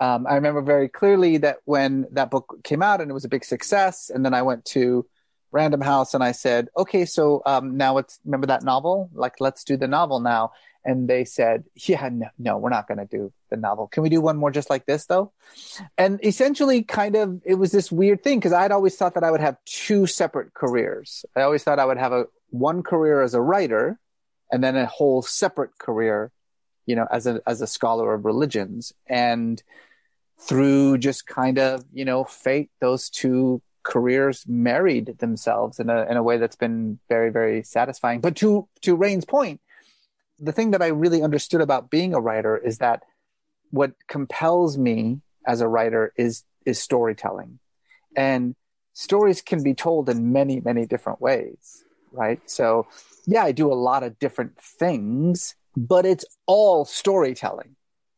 [0.00, 3.28] um, I remember very clearly that when that book came out and it was a
[3.28, 5.06] big success, and then I went to
[5.52, 9.08] Random House and I said, okay, so um, now it's remember that novel?
[9.14, 10.50] Like, let's do the novel now.
[10.84, 13.86] And they said, yeah, no, no we're not going to do the novel.
[13.86, 15.32] Can we do one more just like this though?
[15.96, 19.30] And essentially, kind of, it was this weird thing because I'd always thought that I
[19.30, 21.24] would have two separate careers.
[21.36, 23.98] I always thought I would have a one career as a writer
[24.50, 26.32] and then a whole separate career,
[26.86, 28.92] you know, as a, as a scholar of religions.
[29.06, 29.62] And
[30.38, 36.16] through just kind of, you know, fate, those two careers married themselves in a in
[36.16, 38.20] a way that's been very very satisfying.
[38.20, 39.60] But to to Rainn's point,
[40.38, 43.02] the thing that I really understood about being a writer is that
[43.70, 47.58] what compels me as a writer is is storytelling,
[48.16, 48.54] and
[48.92, 52.40] stories can be told in many many different ways, right?
[52.50, 52.86] So
[53.26, 57.76] yeah, I do a lot of different things, but it's all storytelling.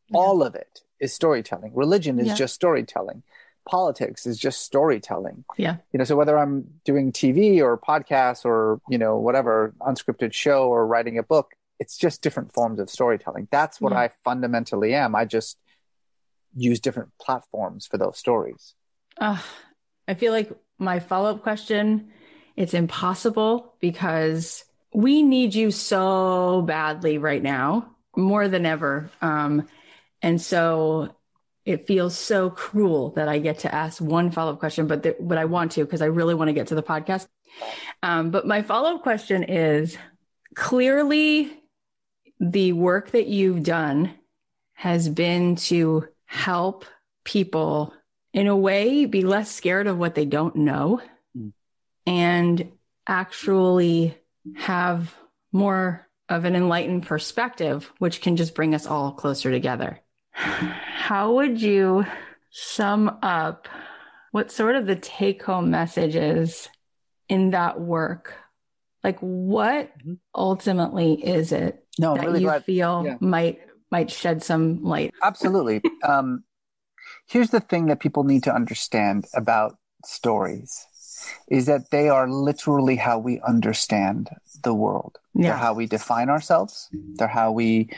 [0.08, 0.18] Yeah.
[0.18, 1.72] All of it is storytelling.
[1.74, 2.34] Religion is yeah.
[2.34, 3.22] just storytelling
[3.64, 5.44] politics is just storytelling.
[5.56, 5.76] Yeah.
[5.92, 10.68] You know, so whether I'm doing TV or podcasts or, you know, whatever unscripted show
[10.68, 13.48] or writing a book, it's just different forms of storytelling.
[13.50, 14.00] That's what yeah.
[14.00, 15.14] I fundamentally am.
[15.14, 15.58] I just
[16.56, 18.74] use different platforms for those stories.
[19.18, 19.40] Uh,
[20.06, 22.12] I feel like my follow up question
[22.56, 29.10] it's impossible because we need you so badly right now, more than ever.
[29.20, 29.66] Um,
[30.22, 31.16] and so
[31.64, 35.16] it feels so cruel that I get to ask one follow up question, but th-
[35.18, 37.26] but I want to because I really want to get to the podcast.
[38.02, 39.96] Um, but my follow up question is
[40.54, 41.52] clearly
[42.40, 44.14] the work that you've done
[44.74, 46.84] has been to help
[47.24, 47.94] people
[48.32, 51.00] in a way be less scared of what they don't know
[51.36, 51.52] mm.
[52.06, 52.72] and
[53.06, 54.16] actually
[54.56, 55.14] have
[55.52, 60.00] more of an enlightened perspective, which can just bring us all closer together
[60.34, 62.04] how would you
[62.50, 63.68] sum up
[64.32, 66.68] what sort of the take home message is
[67.28, 68.34] in that work?
[69.04, 70.14] Like what mm-hmm.
[70.34, 72.64] ultimately is it no, that really you glad.
[72.64, 73.16] feel yeah.
[73.20, 75.12] might might shed some light?
[75.22, 75.82] Absolutely.
[76.02, 76.44] um,
[77.26, 80.86] here's the thing that people need to understand about stories
[81.48, 84.28] is that they are literally how we understand
[84.62, 85.18] the world.
[85.34, 85.50] Yeah.
[85.50, 86.88] They're how we define ourselves.
[86.92, 87.88] They're how we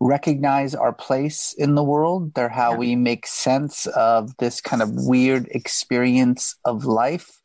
[0.00, 2.34] recognize our place in the world.
[2.34, 2.78] They're how yeah.
[2.78, 7.40] we make sense of this kind of weird experience of life.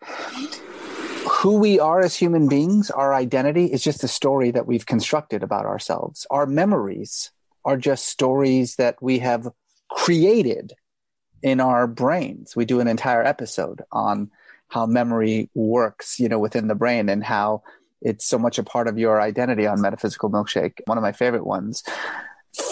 [1.39, 5.41] Who we are as human beings, our identity is just a story that we've constructed
[5.41, 6.27] about ourselves.
[6.29, 7.31] Our memories
[7.63, 9.47] are just stories that we have
[9.89, 10.73] created
[11.41, 12.57] in our brains.
[12.57, 14.31] We do an entire episode on
[14.67, 17.63] how memory works, you know, within the brain and how
[18.01, 21.45] it's so much a part of your identity on Metaphysical Milkshake, one of my favorite
[21.45, 21.83] ones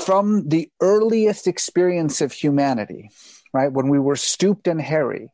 [0.06, 3.12] from the earliest experience of humanity,
[3.54, 3.72] right?
[3.72, 5.30] When we were stooped and hairy,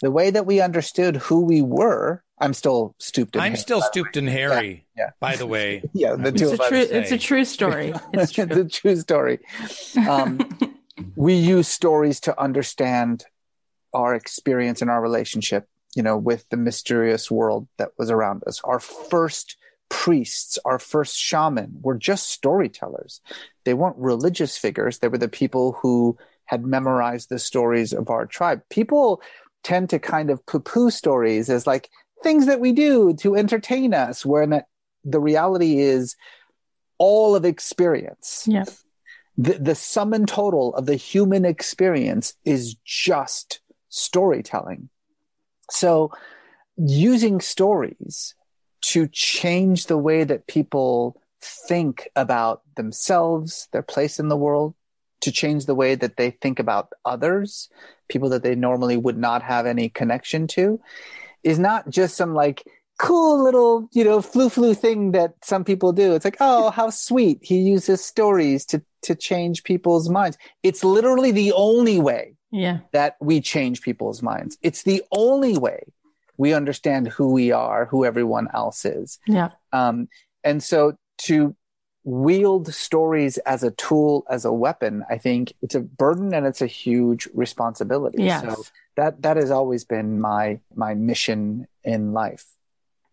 [0.00, 3.82] the way that we understood who we were, I'm still stooped and I'm hairy, still
[3.82, 5.10] stooped and hairy, yeah, yeah.
[5.20, 5.82] by the way.
[5.94, 7.94] yeah, the two it's, a true, it's a true story.
[8.12, 8.46] It's true.
[8.46, 9.40] the true story.
[10.08, 10.38] Um,
[11.16, 13.24] we use stories to understand
[13.94, 18.60] our experience and our relationship, you know, with the mysterious world that was around us.
[18.64, 19.56] Our first
[19.88, 23.22] priests, our first shaman were just storytellers.
[23.64, 24.98] They weren't religious figures.
[24.98, 28.62] They were the people who had memorized the stories of our tribe.
[28.68, 29.22] People
[29.62, 31.90] tend to kind of poo poo stories as like
[32.22, 34.62] things that we do to entertain us, when
[35.04, 36.16] the reality is
[36.98, 38.44] all of experience.
[38.46, 38.64] Yeah.
[39.36, 44.88] The, the sum and total of the human experience is just storytelling.
[45.70, 46.10] So
[46.76, 48.34] using stories
[48.82, 54.74] to change the way that people think about themselves, their place in the world,
[55.20, 57.68] to change the way that they think about others,
[58.08, 60.80] people that they normally would not have any connection to,
[61.42, 62.64] is not just some like
[62.98, 66.14] cool little, you know, flu flu thing that some people do.
[66.14, 67.38] It's like, oh, how sweet.
[67.42, 70.36] He uses stories to to change people's minds.
[70.62, 72.78] It's literally the only way yeah.
[72.92, 74.58] that we change people's minds.
[74.62, 75.80] It's the only way
[76.36, 79.18] we understand who we are, who everyone else is.
[79.26, 79.50] Yeah.
[79.72, 80.08] Um,
[80.44, 81.54] and so to
[82.06, 86.62] wield stories as a tool, as a weapon, I think it's a burden and it's
[86.62, 88.22] a huge responsibility.
[88.22, 88.42] Yes.
[88.42, 88.64] So
[88.94, 92.46] that that has always been my my mission in life.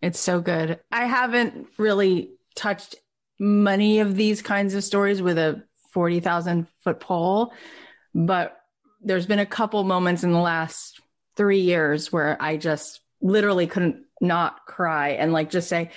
[0.02, 0.80] It's so good.
[0.92, 2.96] I haven't really touched
[3.40, 7.54] many of these kinds of stories with a 40,000 foot pole,
[8.14, 8.60] but
[9.02, 11.00] there's been a couple moments in the last
[11.36, 15.90] three years where I just literally couldn't not cry and like just say,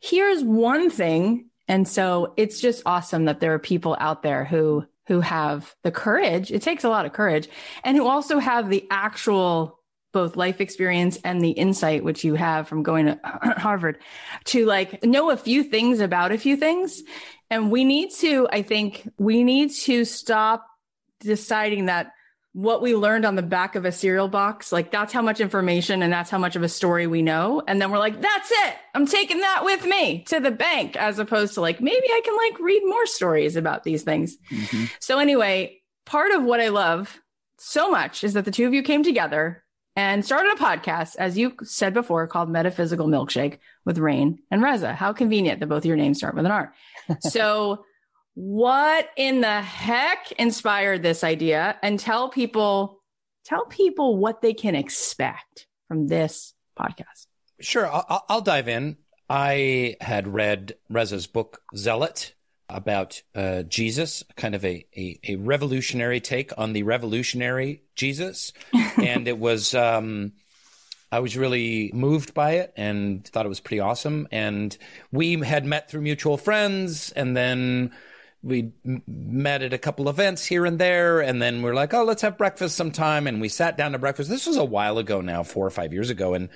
[0.00, 1.50] here's one thing.
[1.68, 5.90] And so it's just awesome that there are people out there who who have the
[5.90, 6.50] courage.
[6.50, 7.48] It takes a lot of courage
[7.82, 9.80] and who also have the actual
[10.12, 13.20] both life experience and the insight which you have from going to
[13.58, 13.98] Harvard
[14.44, 17.02] to like know a few things about a few things.
[17.50, 20.66] And we need to, I think we need to stop
[21.20, 22.12] deciding that
[22.54, 26.02] what we learned on the back of a cereal box, like that's how much information
[26.02, 27.60] and that's how much of a story we know.
[27.66, 28.74] And then we're like, that's it.
[28.94, 32.36] I'm taking that with me to the bank, as opposed to like, maybe I can
[32.36, 34.36] like read more stories about these things.
[34.52, 34.84] Mm-hmm.
[35.00, 37.20] So, anyway, part of what I love
[37.58, 39.64] so much is that the two of you came together
[39.96, 44.94] and started a podcast, as you said before, called Metaphysical Milkshake with Rainn and Reza.
[44.94, 46.72] How convenient that both your names start with an R.
[47.20, 47.84] so,
[48.34, 51.78] what in the heck inspired this idea?
[51.82, 53.00] And tell people
[53.44, 57.26] tell people what they can expect from this podcast.
[57.60, 58.96] Sure i'll, I'll dive in.
[59.28, 62.34] I had read reza's book zealot
[62.68, 68.52] about uh, jesus kind of a, a, a, revolutionary take on the revolutionary jesus.
[68.96, 70.32] And it was um,
[71.14, 74.26] I was really moved by it and thought it was pretty awesome.
[74.32, 74.76] And
[75.12, 77.92] we had met through mutual friends, and then
[78.44, 78.72] we
[79.06, 82.36] met at a couple events here and there and then we're like oh let's have
[82.36, 84.28] breakfast sometime and we sat down to breakfast.
[84.28, 86.50] This was a while ago now four or five years ago and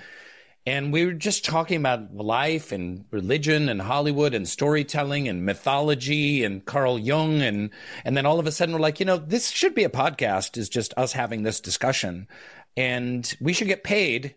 [0.67, 6.45] and we were just talking about life and religion and hollywood and storytelling and mythology
[6.45, 7.71] and carl jung and
[8.05, 10.59] and then all of a sudden we're like you know this should be a podcast
[10.59, 12.29] is just us having this discussion
[12.77, 14.35] and we should get paid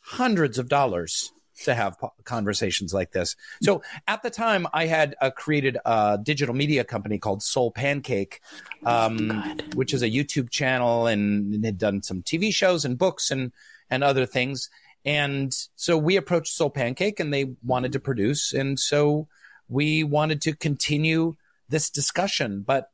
[0.00, 1.32] hundreds of dollars
[1.64, 3.36] to have conversations like this.
[3.62, 8.40] So at the time, I had uh, created a digital media company called SoulPancake,
[8.84, 13.30] um, which is a YouTube channel and, and had done some TV shows and books
[13.30, 13.52] and
[13.88, 14.68] and other things.
[15.04, 19.28] And so we approached SoulPancake, and they wanted to produce, and so
[19.68, 21.36] we wanted to continue
[21.68, 22.64] this discussion.
[22.66, 22.90] But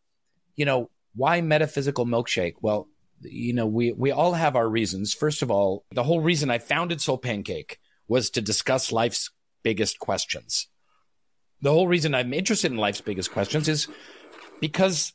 [0.55, 2.55] you know, why metaphysical milkshake?
[2.61, 2.89] Well,
[3.23, 5.15] you know, we we all have our reasons.
[5.15, 7.77] First of all, the whole reason I founded SoulPancake
[8.13, 9.31] was to discuss life's
[9.63, 10.69] biggest questions.
[11.63, 13.89] The whole reason I'm interested in life's biggest questions is
[14.61, 15.15] because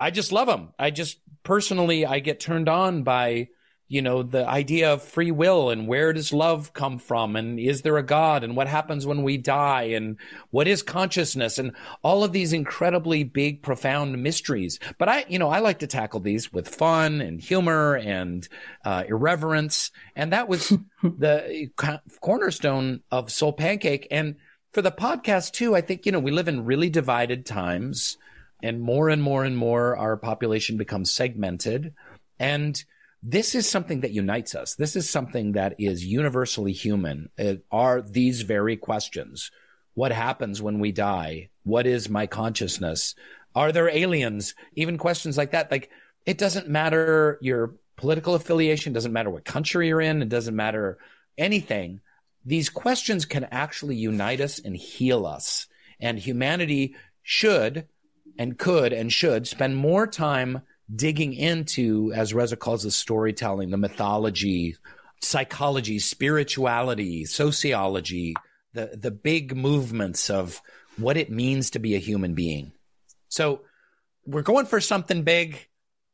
[0.00, 0.72] I just love them.
[0.78, 3.48] I just personally, I get turned on by
[3.88, 7.82] you know, the idea of free will and where does love come from and is
[7.82, 10.16] there a God and what happens when we die and
[10.50, 11.70] what is consciousness and
[12.02, 14.80] all of these incredibly big, profound mysteries.
[14.98, 18.48] But I, you know, I like to tackle these with fun and humor and
[18.84, 19.92] uh, irreverence.
[20.16, 20.70] And that was
[21.02, 21.70] the
[22.20, 24.08] cornerstone of SoulPancake.
[24.10, 24.34] And
[24.72, 28.18] for the podcast too, I think, you know, we live in really divided times
[28.64, 31.94] and more and more and more our population becomes segmented.
[32.40, 32.84] And
[33.22, 34.74] this is something that unites us.
[34.74, 37.30] This is something that is universally human.
[37.36, 39.50] It are these very questions.
[39.94, 41.48] What happens when we die?
[41.64, 43.14] What is my consciousness?
[43.54, 44.54] Are there aliens?
[44.74, 45.70] Even questions like that.
[45.70, 45.90] Like,
[46.26, 50.98] it doesn't matter your political affiliation, doesn't matter what country you're in, it doesn't matter
[51.38, 52.00] anything.
[52.44, 55.66] These questions can actually unite us and heal us.
[55.98, 57.88] And humanity should
[58.38, 60.62] and could and should spend more time
[60.94, 64.76] digging into, as Reza calls the storytelling, the mythology,
[65.20, 68.34] psychology, spirituality, sociology,
[68.72, 70.60] the, the big movements of
[70.96, 72.72] what it means to be a human being.
[73.28, 73.62] So
[74.26, 75.68] we're going for something big.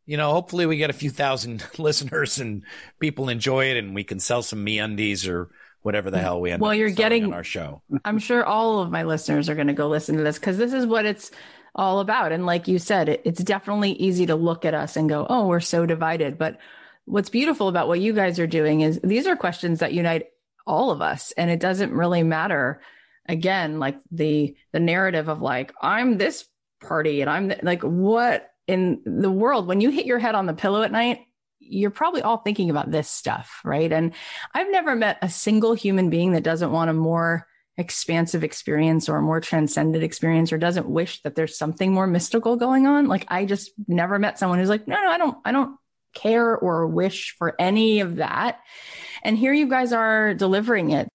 [0.07, 2.65] You know, hopefully we get a few thousand listeners and
[2.99, 5.51] people enjoy it and we can sell some MeUndies or
[5.83, 7.83] whatever the hell we end well, you're getting on our show.
[8.05, 10.73] I'm sure all of my listeners are going to go listen to this because this
[10.73, 11.33] is what it's
[11.75, 12.33] all about.
[12.33, 15.47] And like you said, it, it's definitely easy to look at us and go, oh,
[15.47, 16.39] we're so divided.
[16.39, 16.59] But
[17.05, 20.27] what's beautiful about what you guys are doing is these are questions that unite
[20.67, 21.33] all of us.
[21.33, 22.81] And it doesn't really matter,
[23.27, 26.47] again, like the the narrative of like, I'm this
[26.81, 30.47] party and I'm th- like, what in the world, when you hit your head on
[30.47, 31.21] the pillow at night,
[31.59, 33.93] you're probably all thinking about this stuff, right?
[33.93, 34.13] And
[34.55, 37.47] I've never met a single human being that doesn't want a more
[37.79, 42.57] expansive experience or a more transcendent experience or doesn't wish that there's something more mystical
[42.57, 43.09] going on.
[43.09, 45.77] Like I just never met someone who's like, no, no, I don't, I don't
[46.15, 48.61] care or wish for any of that.
[49.23, 51.09] And here you guys are delivering it.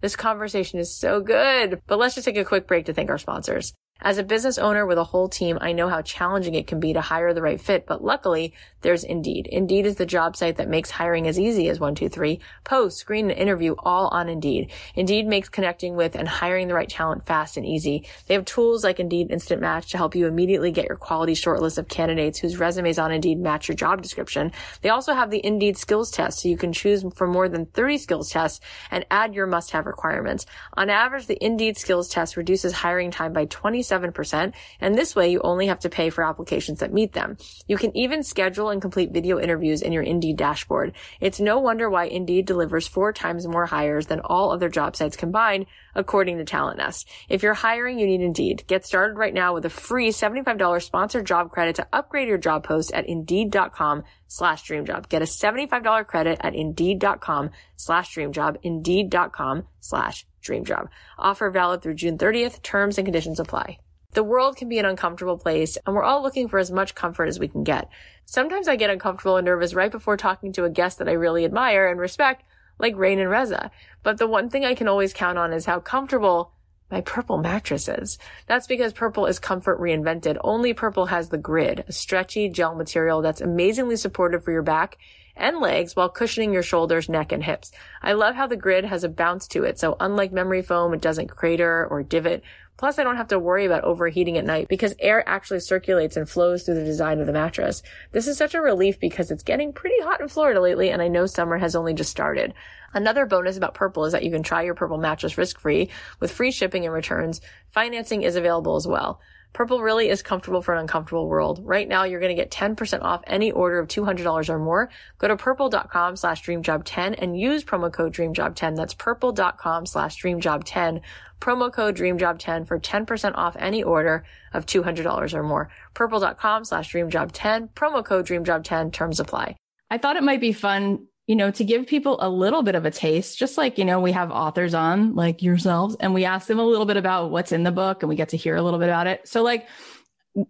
[0.00, 3.18] This conversation is so good, but let's just take a quick break to thank our
[3.18, 3.72] sponsors.
[4.00, 6.92] As a business owner with a whole team, I know how challenging it can be
[6.92, 8.52] to hire the right fit, but luckily
[8.82, 9.46] there's Indeed.
[9.46, 12.40] Indeed is the job site that makes hiring as easy as one, two, three.
[12.64, 14.72] Post, screen, and interview all on Indeed.
[14.94, 18.06] Indeed makes connecting with and hiring the right talent fast and easy.
[18.26, 21.78] They have tools like Indeed Instant Match to help you immediately get your quality shortlist
[21.78, 24.52] of candidates whose resumes on Indeed match your job description.
[24.82, 27.96] They also have the Indeed skills test so you can choose from more than 30
[27.98, 28.60] skills tests
[28.90, 30.44] and add your must-have requirements.
[30.74, 33.46] On average, the Indeed skills test reduces hiring time by
[33.88, 37.36] 27%, and this way you only have to pay for applications that meet them.
[37.66, 40.92] You can even schedule and complete video interviews in your Indeed dashboard.
[41.20, 45.16] It's no wonder why Indeed delivers four times more hires than all other job sites
[45.16, 47.06] combined, according to TalentNest.
[47.28, 48.64] If you're hiring, you need Indeed.
[48.66, 52.64] Get started right now with a free $75 sponsored job credit to upgrade your job
[52.64, 55.08] post at Indeed.com slash dreamjob.
[55.08, 58.56] Get a $75 credit at Indeed.com slash dreamjob.
[58.62, 60.88] Indeed.com slash dreamjob.
[61.18, 62.62] Offer valid through June 30th.
[62.62, 63.78] Terms and conditions apply.
[64.12, 67.26] The world can be an uncomfortable place, and we're all looking for as much comfort
[67.26, 67.88] as we can get.
[68.26, 71.44] Sometimes I get uncomfortable and nervous right before talking to a guest that I really
[71.44, 72.44] admire and respect,
[72.78, 73.72] like Rainn and Reza.
[74.04, 76.52] But the one thing I can always count on is how comfortable
[76.92, 78.18] my purple mattress is.
[78.46, 80.38] That's because purple is comfort reinvented.
[80.44, 84.96] Only purple has the grid, a stretchy gel material that's amazingly supportive for your back
[85.36, 87.72] and legs while cushioning your shoulders, neck, and hips.
[88.02, 89.78] I love how the grid has a bounce to it.
[89.78, 92.42] So unlike memory foam, it doesn't crater or divot.
[92.76, 96.28] Plus, I don't have to worry about overheating at night because air actually circulates and
[96.28, 97.82] flows through the design of the mattress.
[98.10, 101.08] This is such a relief because it's getting pretty hot in Florida lately and I
[101.08, 102.52] know summer has only just started.
[102.92, 106.50] Another bonus about Purple is that you can try your Purple mattress risk-free with free
[106.50, 107.40] shipping and returns.
[107.70, 109.20] Financing is available as well.
[109.54, 111.60] Purple really is comfortable for an uncomfortable world.
[111.62, 114.90] Right now, you're going to get 10% off any order of $200 or more.
[115.18, 118.76] Go to purple.com slash dreamjob10 and use promo code dreamjob10.
[118.76, 121.00] That's purple.com slash dreamjob10.
[121.40, 125.70] Promo code dreamjob10 for 10% off any order of $200 or more.
[125.94, 127.70] Purple.com slash dreamjob10.
[127.74, 128.92] Promo code dreamjob10.
[128.92, 129.54] Terms apply.
[129.88, 132.84] I thought it might be fun you know, to give people a little bit of
[132.84, 136.46] a taste, just like, you know, we have authors on like yourselves and we ask
[136.46, 138.62] them a little bit about what's in the book and we get to hear a
[138.62, 139.26] little bit about it.
[139.26, 139.66] So, like,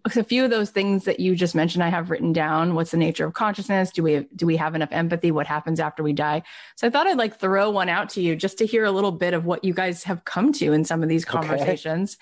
[0.03, 2.73] a few of those things that you just mentioned, I have written down.
[2.73, 3.91] What's the nature of consciousness?
[3.91, 5.29] Do we do we have enough empathy?
[5.29, 6.41] What happens after we die?
[6.75, 9.11] So I thought I'd like throw one out to you just to hear a little
[9.11, 12.17] bit of what you guys have come to in some of these conversations.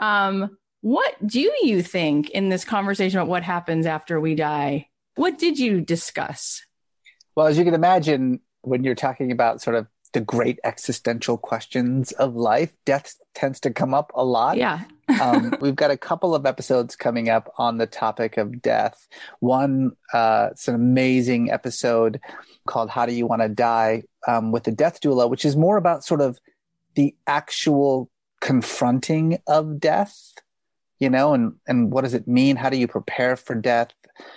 [0.00, 0.08] Okay.
[0.08, 4.88] Um, what do you think in this conversation about what happens after we die?
[5.16, 6.64] What did you discuss?
[7.34, 12.12] Well, as you can imagine, when you're talking about sort of the great existential questions
[12.12, 14.56] of life, death tends to come up a lot.
[14.56, 14.82] Yeah.
[15.20, 19.08] um, we've got a couple of episodes coming up on the topic of death.
[19.40, 22.20] One, uh, it's an amazing episode
[22.66, 25.76] called How Do You Want to Die um, with the Death Doula, which is more
[25.76, 26.38] about sort of
[26.94, 28.10] the actual
[28.40, 30.32] confronting of death
[31.00, 32.56] you know, and and what does it mean?
[32.56, 33.88] How do you prepare for death?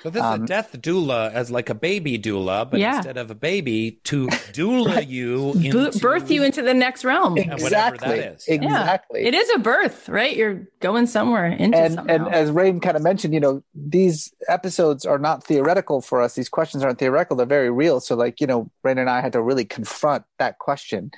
[0.02, 2.98] So this um, is a death doula as like a baby doula, but yeah.
[2.98, 5.08] instead of a baby, to doula right.
[5.08, 7.38] you, into, birth you into the next realm.
[7.38, 8.20] Exactly.
[8.48, 9.22] Exactly.
[9.22, 9.28] Yeah.
[9.28, 10.36] It is a birth, right?
[10.36, 15.06] You're going somewhere into and and as Rainn kind of mentioned, you know, these episodes
[15.06, 16.36] are not theoretical for us.
[16.36, 18.00] These questions aren't theoretical; they're very real.
[18.00, 21.12] So, like, you know, Rainn and I had to really confront that question: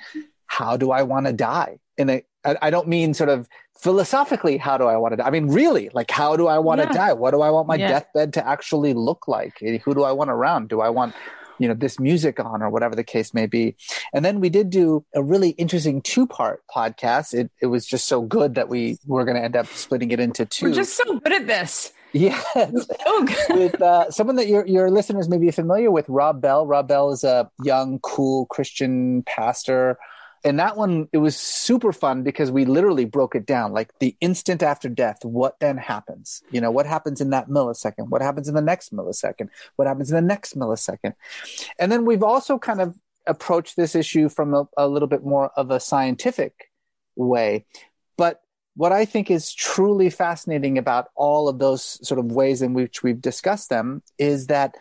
[0.46, 1.78] How do I want to die?
[1.98, 2.22] In a
[2.62, 5.26] I, don't mean sort of philosophically, how do I want to die?
[5.26, 6.86] I mean, really, like, how do I want yeah.
[6.86, 7.12] to die?
[7.12, 7.88] What do I want my yeah.
[7.88, 9.58] deathbed to actually look like?
[9.58, 10.68] Who do I want around?
[10.68, 11.14] Do I want,
[11.58, 13.76] you know, this music on or whatever the case may be?
[14.12, 17.34] And then we did do a really interesting two part podcast.
[17.34, 20.20] It, it was just so good that we were going to end up splitting it
[20.20, 20.66] into two.
[20.66, 21.92] We're just so good at this.
[22.12, 22.44] Yes.
[22.54, 26.66] So with uh, someone that your, your listeners may be familiar with, Rob Bell.
[26.66, 29.98] Rob Bell is a young, cool Christian pastor
[30.46, 34.16] and that one it was super fun because we literally broke it down like the
[34.20, 36.40] instant after death what then happens?
[36.52, 38.08] You know what happens in that millisecond?
[38.10, 39.48] What happens in the next millisecond?
[39.74, 41.14] What happens in the next millisecond?
[41.80, 42.94] And then we've also kind of
[43.26, 46.70] approached this issue from a, a little bit more of a scientific
[47.16, 47.66] way.
[48.16, 48.40] But
[48.76, 53.02] what i think is truly fascinating about all of those sort of ways in which
[53.02, 54.76] we've discussed them is that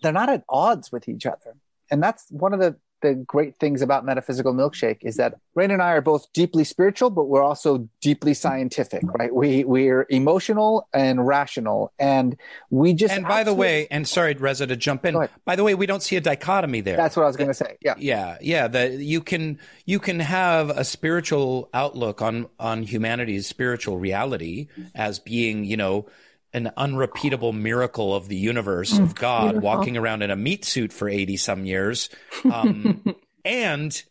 [0.00, 1.56] they're not at odds with each other.
[1.90, 5.82] And that's one of the the great things about metaphysical milkshake is that Rainn and
[5.82, 9.34] I are both deeply spiritual, but we're also deeply scientific, right?
[9.34, 12.36] We we're emotional and rational, and
[12.70, 13.14] we just.
[13.14, 15.28] And by the way, and sorry, Reza, to jump in.
[15.44, 16.96] By the way, we don't see a dichotomy there.
[16.96, 17.76] That's what I was going to say.
[17.80, 18.68] Yeah, yeah, yeah.
[18.68, 25.18] That you can you can have a spiritual outlook on on humanity's spiritual reality as
[25.18, 26.06] being, you know
[26.52, 29.66] an unrepeatable miracle of the universe of mm, God Beautiful.
[29.66, 32.08] walking around in a meat suit for 80 some years
[32.50, 33.04] um,
[33.44, 34.02] and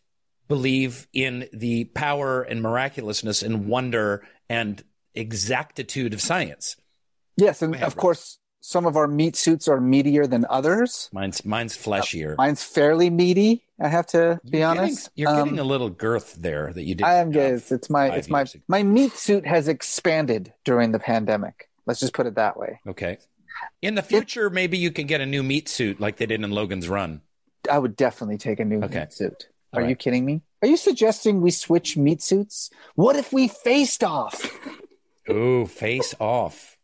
[0.46, 4.82] believe in the power and miraculousness and wonder and
[5.14, 6.76] exactitude of science.
[7.36, 11.08] Yes, and of course, some of our meat suits are meatier than others.
[11.12, 12.36] Mine's mine's fleshier.
[12.36, 13.64] Mine's fairly meaty.
[13.80, 15.10] I have to be You're honest.
[15.14, 17.08] Getting, you're Um, getting a little girth there that you didn't.
[17.08, 17.70] I am guys.
[17.70, 18.60] It's my it's my ago.
[18.66, 21.67] my meat suit has expanded during the pandemic.
[21.88, 22.80] Let's just put it that way.
[22.86, 23.16] Okay.
[23.80, 26.50] In the future, maybe you can get a new meat suit like they did in
[26.50, 27.22] Logan's Run.
[27.68, 29.00] I would definitely take a new Okay.
[29.00, 29.48] meat suit.
[29.72, 30.42] Are you kidding me?
[30.62, 32.70] Are you suggesting we switch meat suits?
[32.94, 34.50] What if we faced off?
[35.30, 36.76] Ooh, face off.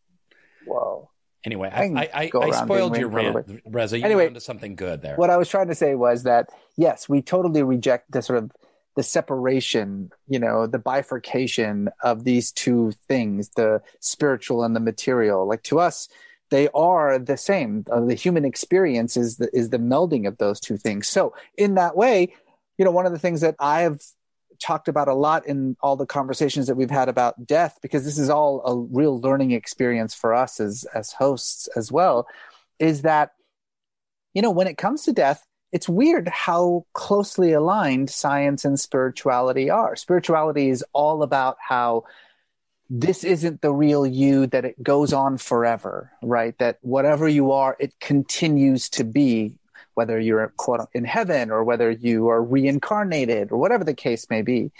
[0.65, 1.11] Whoa.
[1.45, 3.99] Anyway, I I, I, I, spoiled your rain for a rant, Reza.
[3.99, 5.15] You Anyway, went to something good there.
[5.17, 8.51] What I was trying to say was that yes, we totally reject the sort of
[8.95, 15.47] the separation, you know, the bifurcation of these two things, the spiritual and the material.
[15.47, 16.07] Like to us,
[16.49, 17.85] they are the same.
[17.91, 21.07] Uh, the human experience is the is the melding of those two things.
[21.07, 22.33] So in that way,
[22.77, 24.01] you know, one of the things that I've
[24.61, 28.17] talked about a lot in all the conversations that we've had about death, because this
[28.17, 32.27] is all a real learning experience for us as as hosts as well,
[32.79, 33.31] is that
[34.33, 39.69] you know when it comes to death it's weird how closely aligned science and spirituality
[39.69, 39.95] are.
[39.95, 42.03] Spirituality is all about how
[42.89, 46.57] this isn't the real you, that it goes on forever, right?
[46.59, 49.57] That whatever you are, it continues to be,
[49.95, 54.43] whether you're quote in heaven or whether you are reincarnated or whatever the case may
[54.43, 54.71] be.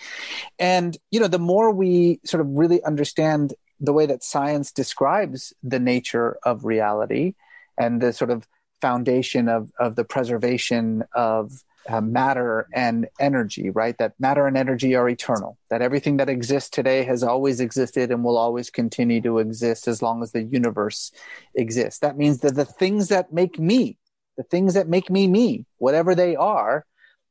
[0.60, 5.54] And, you know, the more we sort of really understand the way that science describes
[5.64, 7.34] the nature of reality
[7.78, 8.48] and the sort of
[8.86, 13.98] foundation of, of the preservation of uh, matter and energy, right?
[13.98, 18.24] That matter and energy are eternal, that everything that exists today has always existed and
[18.24, 21.12] will always continue to exist as long as the universe
[21.56, 22.00] exists.
[22.02, 23.98] That means that the things that make me,
[24.38, 26.86] the things that make me me, whatever they are,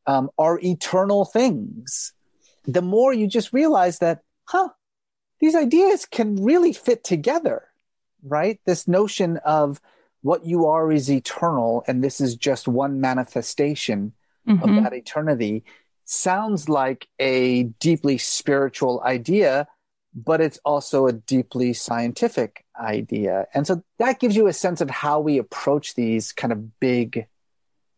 [0.08, 2.12] um, are eternal things.
[2.64, 4.70] The more you just realize that, huh,
[5.38, 7.68] these ideas can really fit together,
[8.24, 8.58] right?
[8.66, 9.80] This notion of
[10.24, 14.12] what you are is eternal and this is just one manifestation
[14.48, 14.62] Mhm.
[14.62, 15.64] of that eternity
[16.06, 19.66] sounds like a deeply spiritual idea,
[20.14, 23.46] but it's also a deeply scientific idea.
[23.54, 27.26] And so that gives you a sense of how we approach these kind of big,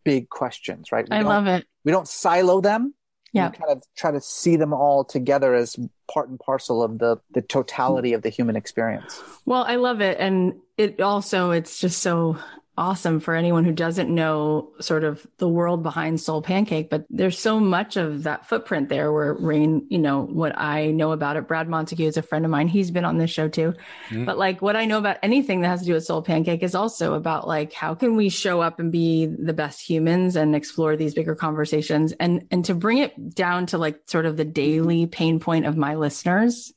[0.05, 1.09] big questions, right?
[1.09, 1.64] We I don't- love it.
[1.85, 2.95] We don't silo them.
[3.33, 3.51] Yeah.
[3.51, 5.77] Kind of try to see them all together as
[6.11, 9.20] part and parcel of the, the totality of the human experience.
[9.45, 10.18] Well, I love it.
[10.18, 12.39] And it also, it's just so
[12.79, 16.91] awesome for anyone who doesn't know sort of the world behind SoulPancake.
[16.91, 21.12] But there's so much of that footprint there where Rainn, you know, what I know
[21.12, 21.49] about it.
[21.49, 22.68] Brad Montague is a friend of mine.
[22.68, 23.74] He's been on this show too.
[24.11, 24.27] Mhm.
[24.27, 27.14] But like what I know about anything that has to do with SoulPancake is also
[27.14, 31.14] about like how can we show up and be the best humans and explore these
[31.14, 35.41] bigger conversations and and to bring it down to like sort of the daily pain
[35.41, 36.72] point of my listeners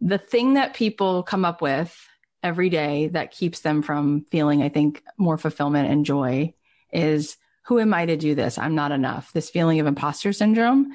[0.00, 1.94] the thing that people come up with
[2.42, 6.54] every day that keeps them from feeling, I think, more fulfillment and joy
[6.92, 7.36] is
[7.66, 8.58] who am I to do this?
[8.58, 9.32] I'm not enough.
[9.32, 10.92] This feeling of imposter syndrome.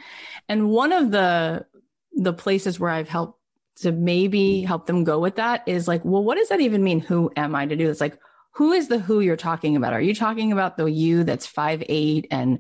[0.49, 1.65] And one of the
[2.13, 3.39] the places where I've helped
[3.77, 7.01] to maybe help them go with that is like, well, what does that even mean?
[7.01, 7.99] Who am I to do this?
[7.99, 8.17] Like,
[8.51, 9.93] who is the who you're talking about?
[9.93, 12.59] Are you talking about the you that's five eight and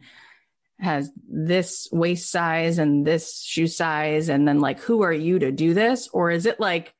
[0.79, 5.51] has this waist size and this shoe size and then like who are you to
[5.51, 6.93] do this or is it like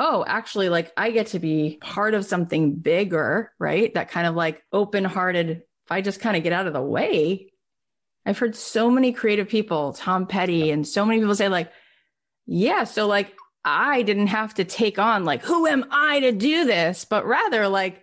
[0.00, 3.92] oh actually like i get to be part of something bigger right?
[3.94, 6.82] That kind of like open hearted if i just kind of get out of the
[6.82, 7.52] way.
[8.26, 11.70] I've heard so many creative people tom petty and so many people say like
[12.46, 13.32] yeah so like
[13.64, 17.04] i didn't have to take on like who am i to do this?
[17.04, 18.02] But rather like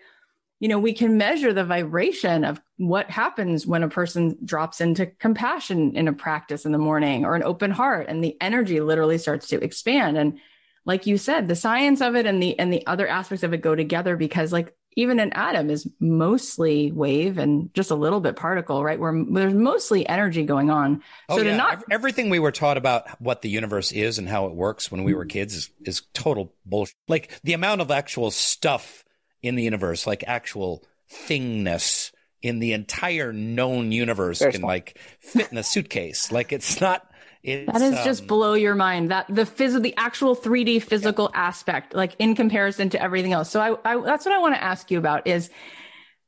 [0.60, 5.06] you know, we can measure the vibration of what happens when a person drops into
[5.06, 9.20] compassion in a practice in the morning or an open heart and the energy literally
[9.20, 10.18] starts to expand.
[10.18, 10.40] And
[10.88, 13.62] like you said, the science of it and the and the other aspects of it
[13.62, 18.36] go together because like even an atom is mostly wave and just a little bit
[18.36, 19.00] particle, right?
[19.00, 21.04] Where there's mostly energy going on.
[21.30, 21.58] Oh, so to yeah.
[21.58, 25.04] not everything we were taught about what the universe is and how it works when
[25.04, 25.30] we were mm-hmm.
[25.30, 26.96] kids is, is total bullshit.
[27.08, 29.06] Like the amount of actual stuff
[29.44, 32.12] in the universe, like actual thingness
[32.42, 34.70] in the entire known universe Very can small.
[34.70, 36.32] like fit in a suitcase.
[36.32, 37.08] like it's not.
[37.44, 39.12] It's, That is just um, blow your mind.
[39.12, 43.50] That the phys- the actual 3D physical aspect, like in comparison to everything else.
[43.50, 45.50] So I, I that's what I want to ask you about is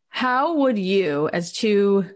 [0.10, 2.10] how would you, as two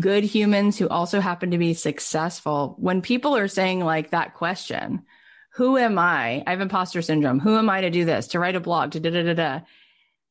[0.00, 5.02] good humans who also happen to be successful, when people are saying like that question,
[5.54, 6.42] who am I?
[6.46, 7.40] I have imposter syndrome.
[7.40, 8.28] Who am I to do this?
[8.28, 8.92] To write a blog?
[8.92, 9.60] To da da da da.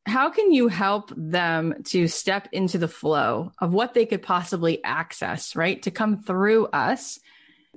[0.05, 4.81] How can you help them to step into the flow of what they could possibly
[4.83, 5.81] access, right?
[5.83, 7.19] To come through us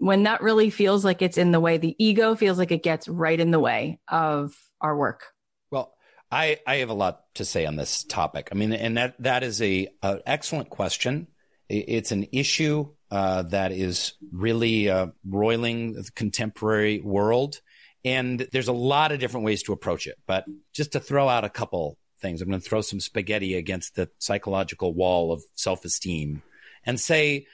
[0.01, 3.07] when that really feels like it's in the way, the ego feels like it gets
[3.07, 5.27] right in the way of our work.
[5.71, 5.93] Well,
[6.33, 8.49] I, I have a lot to say on this topic.
[8.51, 11.27] I mean, and that, that is a, a excellent question.
[11.69, 17.61] It's an issue uh, that is really uh, roiling the contemporary world.
[18.03, 20.17] And there's a lot of different ways to approach it.
[20.27, 23.97] But just to throw out a couple things, I'm going to throw some spaghetti against
[23.97, 26.43] the psychological wall of self esteem
[26.87, 27.47] and say,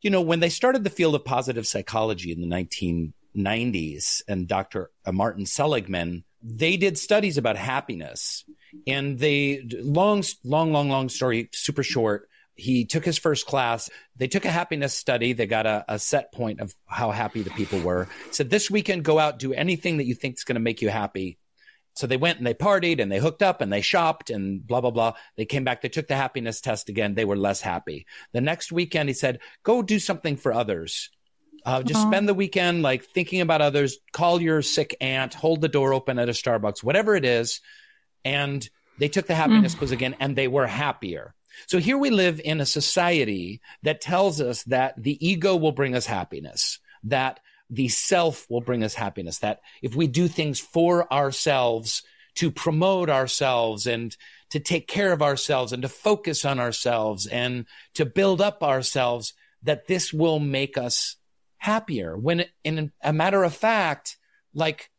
[0.00, 4.90] you know, when they started the field of positive psychology in the 1990s and Dr.
[5.10, 8.44] Martin Seligman, they did studies about happiness
[8.86, 12.28] and they long, long, long, long story, super short.
[12.54, 13.88] He took his first class.
[14.16, 15.32] They took a happiness study.
[15.32, 18.08] They got a, a set point of how happy the people were.
[18.32, 20.88] Said this weekend, go out, do anything that you think is going to make you
[20.88, 21.38] happy.
[21.94, 24.80] So they went and they partied and they hooked up and they shopped and blah,
[24.80, 25.14] blah, blah.
[25.36, 25.82] They came back.
[25.82, 27.14] They took the happiness test again.
[27.14, 28.06] They were less happy.
[28.32, 31.10] The next weekend, he said, go do something for others.
[31.64, 32.10] Uh, just uh-huh.
[32.10, 33.98] spend the weekend like thinking about others.
[34.12, 37.60] Call your sick aunt, hold the door open at a Starbucks, whatever it is.
[38.24, 38.68] And
[38.98, 39.78] they took the happiness mm.
[39.78, 41.34] quiz again and they were happier.
[41.66, 45.94] So here we live in a society that tells us that the ego will bring
[45.94, 47.40] us happiness, that
[47.70, 49.38] the self will bring us happiness.
[49.38, 52.02] That if we do things for ourselves
[52.36, 54.16] to promote ourselves and
[54.50, 59.34] to take care of ourselves and to focus on ourselves and to build up ourselves,
[59.62, 61.16] that this will make us
[61.58, 62.16] happier.
[62.16, 64.16] When in a matter of fact,
[64.54, 64.90] like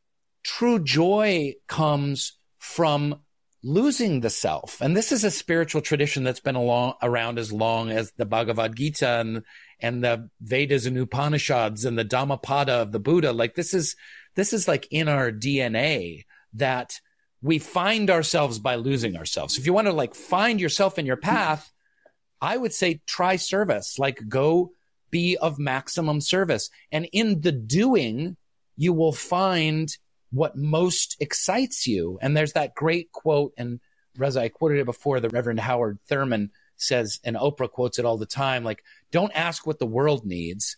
[0.43, 3.21] true joy comes from
[3.63, 4.79] losing the self.
[4.81, 8.75] And this is a spiritual tradition that's been along, around as long as the Bhagavad
[8.75, 9.43] Gita and
[9.81, 13.31] and the Vedas and Upanishads and the Dhammapada of the Buddha.
[13.31, 13.95] Like this is,
[14.35, 16.99] this is like in our DNA that
[17.41, 19.57] we find ourselves by losing ourselves.
[19.57, 21.71] If you want to like find yourself in your path,
[22.41, 24.71] I would say try service, like go
[25.11, 26.69] be of maximum service.
[26.91, 28.35] And in the doing,
[28.75, 29.95] you will find
[30.31, 32.19] what most excites you.
[32.21, 33.79] And there's that great quote, and
[34.17, 38.17] Reza, I quoted it before, the Reverend Howard Thurman says, and Oprah quotes it all
[38.17, 40.77] the time, like, don't ask what the world needs.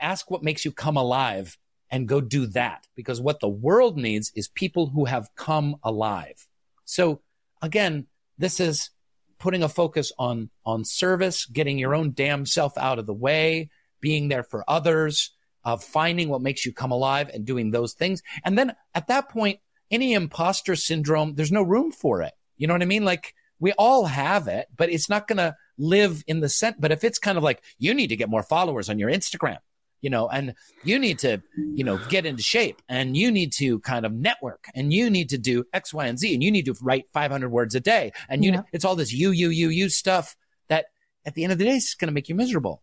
[0.00, 1.56] Ask what makes you come alive
[1.90, 2.86] and go do that.
[2.94, 6.46] Because what the world needs is people who have come alive.
[6.84, 7.22] So
[7.62, 8.90] again, this is
[9.38, 13.70] putting a focus on, on service, getting your own damn self out of the way,
[14.00, 15.30] being there for others,
[15.64, 18.22] of finding what makes you come alive and doing those things.
[18.44, 22.34] And then at that point, any imposter syndrome, there's no room for it.
[22.56, 23.04] You know what I mean?
[23.04, 26.80] Like we all have it, but it's not going to live in the scent.
[26.80, 29.58] But if it's kind of like, you need to get more followers on your Instagram,
[30.00, 30.54] you know, and
[30.84, 34.66] you need to, you know, get into shape and you need to kind of network
[34.74, 37.48] and you need to do X, Y, and Z and you need to write 500
[37.48, 38.12] words a day.
[38.28, 38.62] And you, yeah.
[38.72, 40.36] it's all this you, you, you, you stuff
[40.68, 40.86] that
[41.24, 42.82] at the end of the day is going to make you miserable.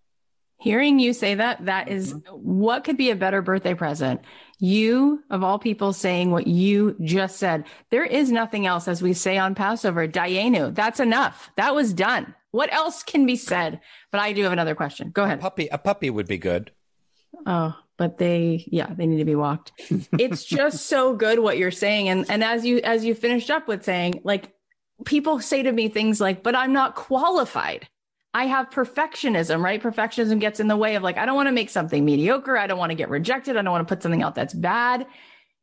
[0.60, 2.34] Hearing you say that, that is mm-hmm.
[2.36, 4.22] what could be a better birthday present?
[4.60, 7.66] You, of all people, saying what you just said.
[7.92, 10.74] There is nothing else, as we say on Passover, Dayenu.
[10.74, 11.52] That's enough.
[11.58, 12.34] That was done.
[12.52, 13.82] What else can be said?
[14.12, 15.12] But I do have another question.
[15.12, 15.40] Go ahead.
[15.40, 16.72] A puppy, a puppy would be good.
[17.46, 19.74] Oh, but they, yeah, they need to be walked.
[20.18, 22.08] it's just so good what you're saying.
[22.08, 24.54] And, and as you, as you finished up with saying, like,
[25.04, 27.90] people say to me things like, but I'm not qualified.
[28.36, 29.82] I have perfectionism, right?
[29.82, 32.58] Perfectionism gets in the way of like, I don't want to make something mediocre.
[32.58, 33.56] I don't want to get rejected.
[33.56, 35.08] I don't want to put something out that's bad.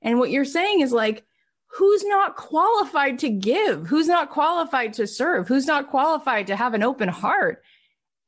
[0.00, 1.22] And what you're saying is like,
[1.66, 3.86] who's not qualified to give?
[3.88, 5.48] Who's not qualified to serve?
[5.48, 7.62] Who's not qualified to have an open heart?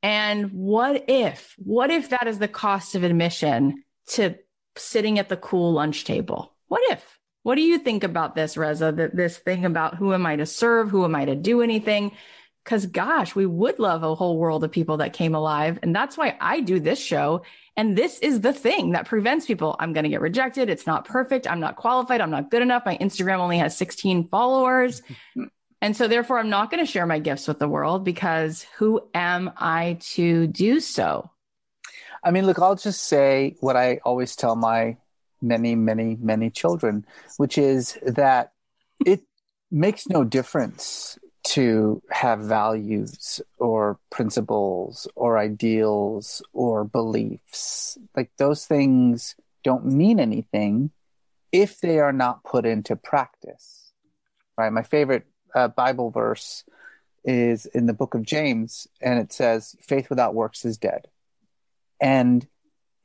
[0.03, 4.35] And what if, what if that is the cost of admission to
[4.77, 6.53] sitting at the cool lunch table?
[6.67, 7.03] What if?
[7.41, 8.91] What do you think about this, Reza?
[8.91, 10.91] That this thing about who am I to serve?
[10.91, 12.11] Who am I to do anything?
[12.65, 15.77] Because gosh, we would love a whole world of people that came alive.
[15.83, 17.43] And that's why I do this show.
[17.77, 19.75] And this is the thing that prevents people.
[19.79, 20.67] I'm going to get rejected.
[20.67, 21.47] It's not perfect.
[21.47, 22.21] I'm not qualified.
[22.21, 22.83] I'm not good enough.
[22.83, 25.03] My Instagram only has 16 followers.
[25.81, 28.99] and so therefore I'm not going to share my gifts with the world because who
[29.13, 31.29] am I to do so?
[32.23, 34.97] I mean, look, I'll just say what I always tell my
[35.39, 37.05] many, many, many children,
[37.37, 38.53] which is that
[39.05, 39.21] it
[39.69, 47.97] makes no difference to have values or principles or ideals or beliefs.
[48.15, 50.91] Like those things don't mean anything
[51.51, 53.93] if they are not put into practice.
[54.57, 54.71] Right?
[54.71, 56.63] My favorite uh, Bible verse
[57.23, 61.07] is in the book of James, and it says, faith without works is dead.
[61.99, 62.47] And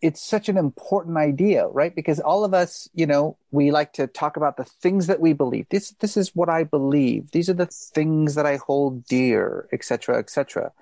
[0.02, 1.94] it's such an important idea, right?
[1.94, 5.32] Because all of us, you know, we like to talk about the things that we
[5.32, 5.66] believe.
[5.68, 7.30] This, this is what I believe.
[7.32, 10.72] These are the things that I hold dear, etc., etc.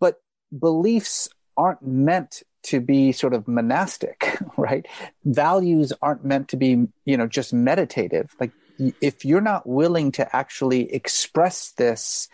[0.00, 0.20] But
[0.56, 4.86] beliefs aren't meant to be sort of monastic, right?
[5.24, 8.34] Values aren't meant to be, you know, just meditative.
[8.40, 8.52] Like
[9.00, 12.28] if you're not willing to actually express this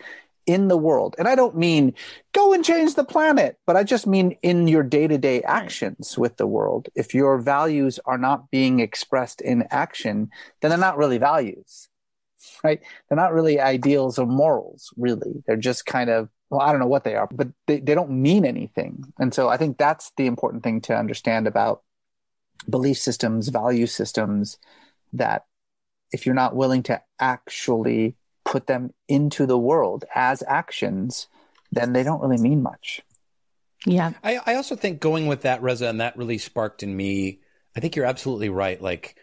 [0.45, 1.93] in the world, and I don't mean
[2.33, 6.17] go and change the planet, but I just mean in your day to day actions
[6.17, 6.89] with the world.
[6.95, 10.29] If your values are not being expressed in action,
[10.61, 11.89] then they're not really values,
[12.63, 12.81] right?
[13.09, 15.43] They're not really ideals or morals, really.
[15.47, 18.21] They're just kind of well, I don't know what they are, but they, they don't
[18.21, 19.11] mean anything.
[19.19, 21.81] And so I think that's the important thing to understand about
[22.69, 24.57] belief systems, value systems,
[25.13, 25.45] that
[26.11, 28.15] if you're not willing to actually
[28.55, 31.27] put them into the world as actions,
[31.73, 33.01] then they don't really mean much.
[33.85, 34.13] Yeah.
[34.23, 37.41] I, I also think going with that, Reza, and that really sparked in me,
[37.75, 38.81] I think you're absolutely right.
[38.81, 39.17] Like,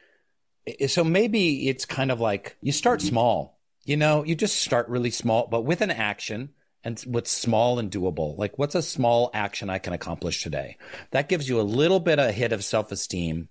[0.87, 5.11] so maybe it's kind of like you start small, you know, you just start really
[5.11, 6.51] small, but with an action
[6.85, 8.37] and what's small and doable.
[8.37, 10.77] Like, what's a small action I can accomplish today?
[11.13, 13.49] That gives you a little bit of a hit of self esteem.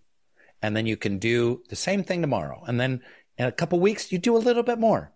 [0.62, 2.64] And then you can do the same thing tomorrow.
[2.68, 3.02] And then
[3.40, 5.12] in a couple weeks, you do a little bit more.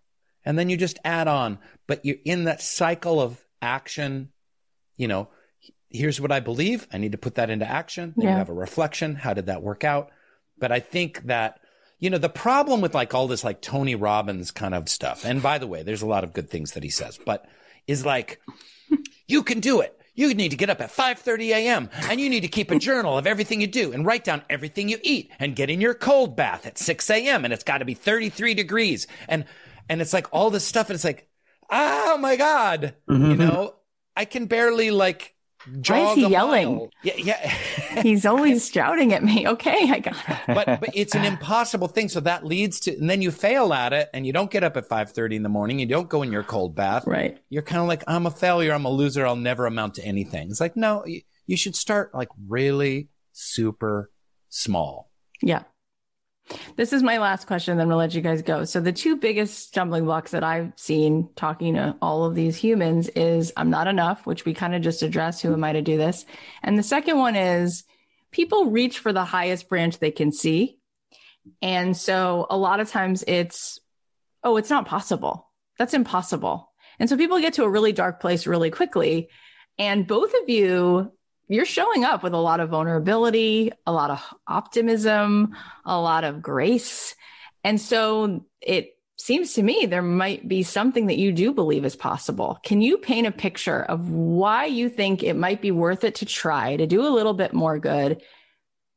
[0.46, 1.60] And then you just add on.
[1.88, 4.30] But you're in that cycle of action.
[4.98, 5.30] You know,
[5.89, 6.88] here's what I believe.
[6.93, 8.14] I need to put that into action.
[8.16, 8.32] Then yeah.
[8.32, 9.16] you have a reflection.
[9.16, 10.12] How did that work out?
[10.58, 11.60] But I think that
[12.00, 15.41] you know, the problem with like all this like Tony Robbins kind of stuff, and
[15.41, 17.46] by the way, there's a lot of good things that he says, but
[17.88, 18.41] is like,
[19.28, 19.98] you can do it.
[20.14, 21.89] You need to get up at 5:30 a.m.
[22.10, 24.88] and you need to keep a journal of everything you do and write down everything
[24.88, 27.43] you eat and get in your cold bath at 6 a.m.
[27.43, 29.43] and it's got to be 33 degrees and
[29.90, 31.28] and it's like all this stuff and it's like,
[31.70, 33.32] oh my god, mm-hmm.
[33.32, 33.76] you know,
[34.16, 35.36] I can barely like
[35.68, 36.76] why is he yelling?
[36.76, 36.90] Mile.
[37.04, 37.50] Yeah, yeah.
[38.04, 39.48] He's always shouting at me.
[39.48, 40.40] Okay, I got it.
[40.48, 42.10] But but it's an impossible thing.
[42.10, 44.78] So that leads to, and then you fail at it, and you don't get up
[44.78, 45.80] at five thirty in the morning.
[45.80, 47.08] You don't go in your cold bath.
[47.08, 47.40] Right.
[47.50, 48.74] You're kind of like, I'm a failure.
[48.74, 49.26] I'm a loser.
[49.26, 50.50] I'll never amount to anything.
[50.50, 54.12] It's like, no, you, you should start like really super
[54.50, 55.12] small.
[55.42, 55.64] Yeah.
[56.76, 58.66] This is my last question, then we'll let you guys go.
[58.66, 63.10] So, the two biggest stumbling blocks that I've seen talking to all of these humans
[63.10, 65.41] is I'm not enough, which we kind of just addressed.
[65.41, 66.26] Who am I to do this?
[66.62, 67.84] And the second one is
[68.32, 70.78] people reach for the highest branch they can see.
[71.62, 73.80] And so, a lot of times it's,
[74.43, 75.52] oh, it's not possible.
[75.80, 76.72] That's impossible.
[77.00, 79.30] And so, people get to a really dark place really quickly.
[79.80, 81.12] And both of you
[81.48, 86.41] you're showing up with a lot of vulnerability, a lot of optimism, a lot of
[86.41, 87.16] grace.
[87.64, 91.96] And so it seems to me there might be something that you do believe is
[91.96, 92.60] possible.
[92.64, 96.26] Can you paint a picture of why you think it might be worth it to
[96.26, 98.22] try to do a little bit more good?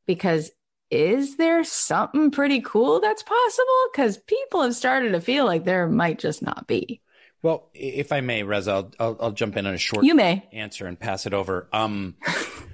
[0.06, 0.50] Because
[0.90, 3.88] is there something pretty cool that's possible?
[3.92, 7.00] Because people have started to feel like there might just not be.
[7.42, 10.48] Well, if I may, Reza, I'll, I'll, I'll, jump in on a short you may.
[10.52, 11.68] answer and pass it over.
[11.72, 12.16] Um,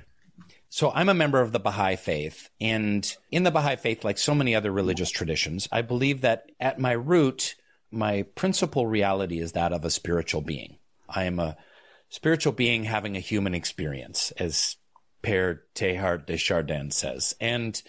[0.71, 4.35] so I'm a member of the Baha'i faith, and in the Baha'i faith, like so
[4.35, 7.57] many other religious traditions, I believe that at my root,
[7.91, 10.79] my principal reality is that of a spiritual being.
[11.09, 11.57] I am a
[12.09, 14.77] spiritual being having a human experience, as
[15.23, 17.35] Père Teilhard de Chardin says.
[17.41, 17.81] And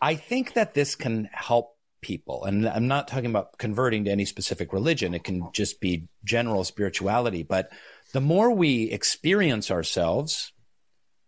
[0.00, 1.75] I think that this can help
[2.06, 2.44] people.
[2.44, 5.12] And I'm not talking about converting to any specific religion.
[5.12, 7.42] It can just be general spirituality.
[7.42, 7.72] But
[8.12, 10.52] the more we experience ourselves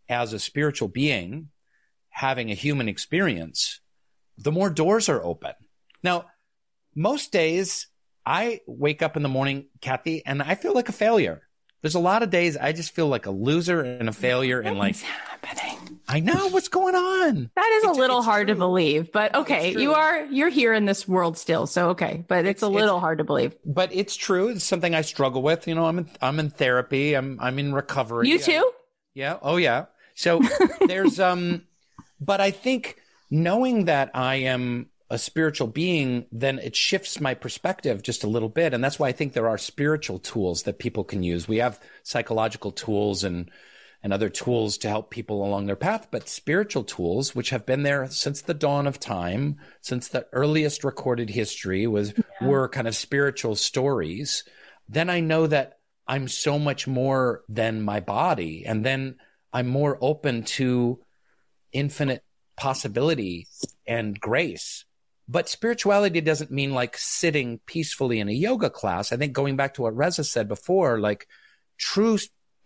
[0.08, 1.48] as a spiritual being,
[2.10, 3.80] having a human experience,
[4.36, 5.54] the more doors are open.
[6.04, 6.26] Now,
[6.94, 7.88] most days
[8.24, 11.42] I wake up in the morning, Cathy, and I feel like a failure.
[11.82, 14.78] There's a lot of days I just feel like a loser and a failure and
[14.78, 15.97] like happening.
[16.08, 17.50] I know what's going on.
[17.54, 18.54] That is it's, a little hard true.
[18.54, 22.46] to believe, but okay, you are you're here in this world still, so okay, but
[22.46, 23.54] it's, it's a little it's, hard to believe.
[23.64, 24.48] But it's true.
[24.48, 25.68] It's something I struggle with.
[25.68, 27.14] You know, I'm in, I'm in therapy.
[27.14, 28.28] I'm I'm in recovery.
[28.28, 28.70] You too?
[29.14, 29.38] yeah.
[29.42, 29.86] Oh yeah.
[30.14, 30.40] So
[30.86, 31.66] there's um,
[32.20, 32.96] but I think
[33.30, 38.48] knowing that I am a spiritual being, then it shifts my perspective just a little
[38.48, 38.74] bit.
[38.74, 41.48] And that's why I think there are spiritual tools that people can use.
[41.48, 43.50] We have psychological tools and
[44.02, 47.82] and other tools to help people along their path, but spiritual tools, which have been
[47.82, 52.46] there since the dawn of time, since the earliest recorded history was yeah.
[52.46, 54.44] were kind of spiritual stories,
[54.88, 58.64] then I know that I'm so much more than my body.
[58.64, 59.16] And then
[59.52, 61.00] I'm more open to
[61.72, 62.22] infinite
[62.56, 63.46] possibility
[63.86, 64.84] and grace
[65.28, 69.12] but spirituality doesn't mean like sitting peacefully in a yoga class.
[69.12, 71.28] I think going back to what Reza said before, like
[71.76, 72.18] true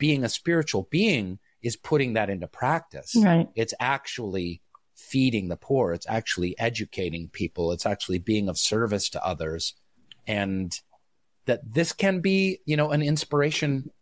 [0.02, 3.14] being a spiritual being is putting that into practice.
[3.14, 3.48] Right.
[3.54, 4.60] It's actually
[4.96, 5.92] feeding the poor.
[5.92, 7.70] It's actually educating people.
[7.70, 9.74] It's actually being of service to others.
[10.26, 10.76] And
[11.46, 13.92] that this can be, you know, an inspiration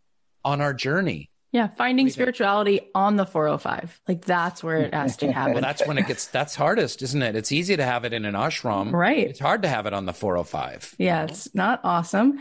[0.43, 1.29] on our journey.
[1.51, 4.01] Yeah, finding spirituality on the 405.
[4.07, 5.53] Like that's where it has to happen.
[5.53, 7.35] Well, that's when it gets that's hardest, isn't it?
[7.35, 8.91] It's easy to have it in an ashram.
[8.91, 9.27] Right.
[9.27, 10.95] It's hard to have it on the 405.
[10.97, 12.39] Yeah, it's not awesome,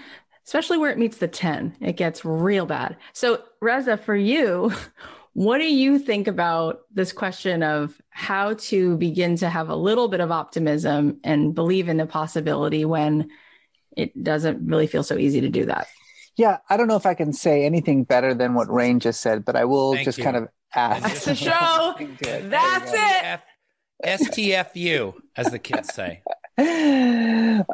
[0.50, 1.76] especially where it meets the 10.
[1.80, 2.96] It gets real bad.
[3.12, 4.72] So, Reza, for you,
[5.32, 10.08] what do you think about this question of how to begin to have a little
[10.08, 13.30] bit of optimism and believe in the possibility when
[13.96, 15.86] it doesn't really feel so easy to do that?
[16.36, 19.44] Yeah, I don't know if I can say anything better than what Rainn just said,
[19.44, 20.24] but I will Thank just you.
[20.24, 21.02] kind of ask.
[21.04, 21.94] That's the show.
[22.48, 23.40] That's it.
[24.04, 26.22] F- STFU, as the kids say.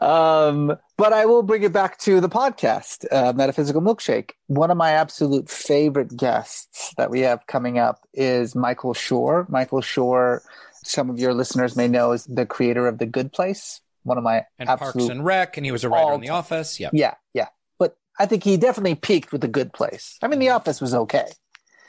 [0.01, 4.30] Um, but I will bring it back to the podcast, uh, Metaphysical Milkshake.
[4.47, 9.49] One of my absolute favorite guests that we have coming up is Michael Schur.
[9.49, 10.41] Michael Schur,
[10.82, 13.80] some of your listeners may know, is the creator of The Good Place.
[14.03, 16.28] One of my And Parks and Rec, and he was a writer on The.
[16.30, 16.78] Office.
[16.78, 17.49] Yeah, yeah, yeah.
[17.78, 20.18] But I think he definitely peaked with The Good Place.
[20.22, 21.26] I mean, The Office was okay.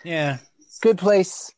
[0.03, 0.37] Yeah.
[0.81, 1.51] Good Place,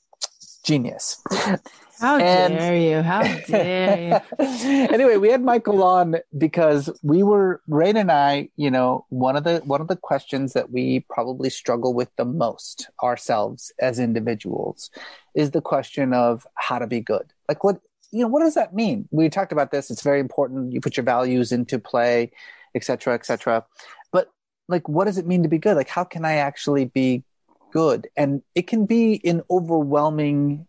[0.66, 1.22] genius.
[2.00, 3.02] How And- dare you?
[3.02, 4.46] How dare you?
[4.94, 9.44] anyway, we had Michael on because we were Rainn and I, you know, one of
[9.44, 14.90] the one of the questions that we probably struggle with the most ourselves as individuals
[15.36, 17.34] is the question of how to be good.
[17.48, 17.82] Like what
[18.12, 19.08] you know, what does that mean?
[19.12, 19.92] We talked about this.
[19.92, 20.72] It's very important.
[20.74, 22.32] You put your values into play,
[22.74, 23.66] et cetera, et cetera.
[24.12, 24.32] But
[24.68, 25.76] like, what does it mean to be good?
[25.76, 27.24] Like, how can I actually be
[27.72, 28.08] good?
[28.18, 30.66] And it can be an overwhelming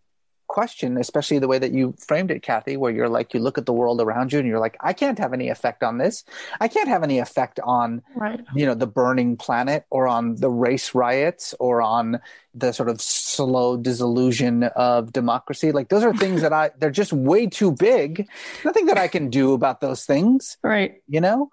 [0.50, 3.66] question, especially the way that you framed it, Cathy, where you're like, you look at
[3.66, 6.24] the world around you and you're like, I can't have any effect on this.
[6.60, 8.40] I can't have any effect on, Right.
[8.52, 12.20] you know, the burning planet or on the race riots or on
[12.52, 15.70] the sort of slow dissolution of democracy.
[15.70, 18.26] Like those are things that I, they're just way too big.
[18.64, 21.00] Nothing that I can do about those things Right.
[21.06, 21.48] you know?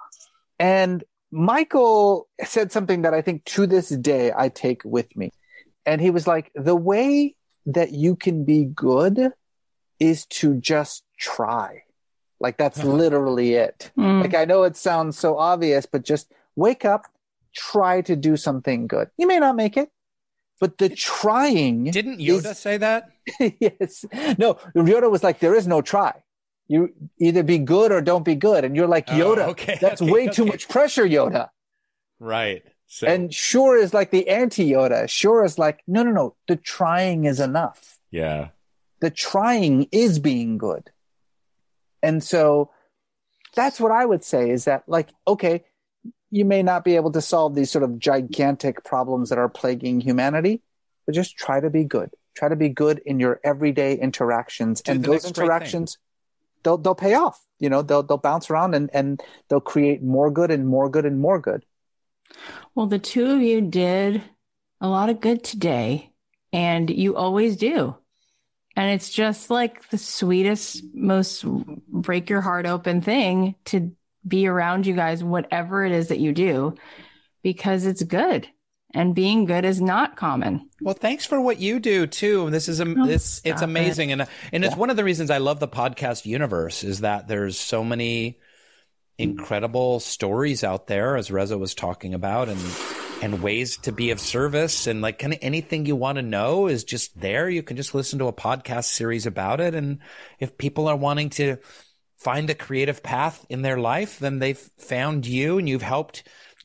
[0.57, 5.29] And Michael said something that I think to this day I take with me.
[5.85, 7.35] And he was like, the way
[7.67, 9.31] that you can be good
[9.99, 11.83] is to just try.
[12.39, 13.91] Like that's literally it.
[13.97, 14.21] Mm.
[14.21, 17.05] Like I know it sounds so obvious, but just wake up,
[17.53, 19.09] try to do something good.
[19.17, 19.89] You may not make it,
[20.59, 23.11] but the trying Didn't is- Yoda say that?
[23.39, 24.05] yes.
[24.37, 26.13] No, Yoda was like, there is no try.
[26.67, 28.65] You either be good or don't be good.
[28.65, 31.49] And you're like, Oh, Yoda, okay, that's okay, way too much pressure, Yoda.
[32.19, 32.63] Right.
[32.87, 35.03] So, And Schur is like the anti Yoda.
[35.03, 36.35] Schur is like, no, no, no.
[36.47, 37.99] The trying is enough.
[38.11, 38.49] yeah.
[38.99, 40.89] The trying is being good.
[42.01, 42.71] And so
[43.55, 45.65] that's what I would say is that, like, okay,
[46.31, 50.01] you may not be able to solve these sort of gigantic problems that are plaguing
[50.01, 50.63] humanity,
[51.05, 52.09] but just try to be good.
[52.35, 54.81] Try to be good in your everyday interactions.
[54.81, 55.43] Do and those next great thing.
[55.45, 55.97] interactions,
[56.63, 57.39] they'll, they'll pay off.
[57.59, 61.05] You know, they'll, they'll bounce around and, and they'll create more good and more good
[61.05, 61.65] and more good.
[62.75, 64.21] Well, the two of you did
[64.79, 66.11] a lot of good today,
[66.53, 67.95] and you always do.
[68.75, 71.43] And it's just like the sweetest, most
[71.87, 73.95] break your heart open thing to
[74.27, 76.75] be around you guys, whatever it is that you do,
[77.41, 78.47] because it's good.
[78.93, 80.69] And being good is not common.
[80.79, 82.49] Well, thanks for what you do too.
[82.51, 85.29] This is a Oh, this it's stop amazing, and and it's one of the reasons
[85.29, 88.39] I love the podcast universe is that there's so many
[89.17, 92.59] incredible stories out there, as Reza was talking about, and
[93.21, 96.67] and ways to be of service, and like kind of anything you want to know
[96.67, 97.49] is just there.
[97.49, 99.99] You can just listen to a podcast series about it, and
[100.39, 101.57] if people are wanting to
[102.17, 106.23] find a creative path in their life, then they've found you, and you've helped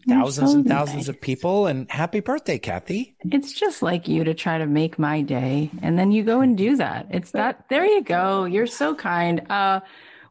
[0.08, 1.08] thousands so and thousands nice.
[1.08, 1.66] of people.
[1.66, 3.16] And happy birthday, Cathy!
[3.20, 5.70] It's just like you to try to make my day.
[5.80, 7.06] And then you go and do that.
[7.10, 7.64] It's that.
[7.68, 8.44] There you go.
[8.44, 9.50] You're so kind.
[9.50, 9.80] Uh,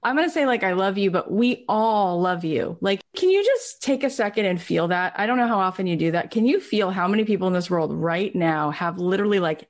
[0.03, 2.77] I'm going to say like, I love you, but we all love you.
[2.81, 5.13] Like, can you just take a second and feel that?
[5.15, 6.31] I don't know how often you do that.
[6.31, 9.69] Can you feel how many people in this world right now have literally like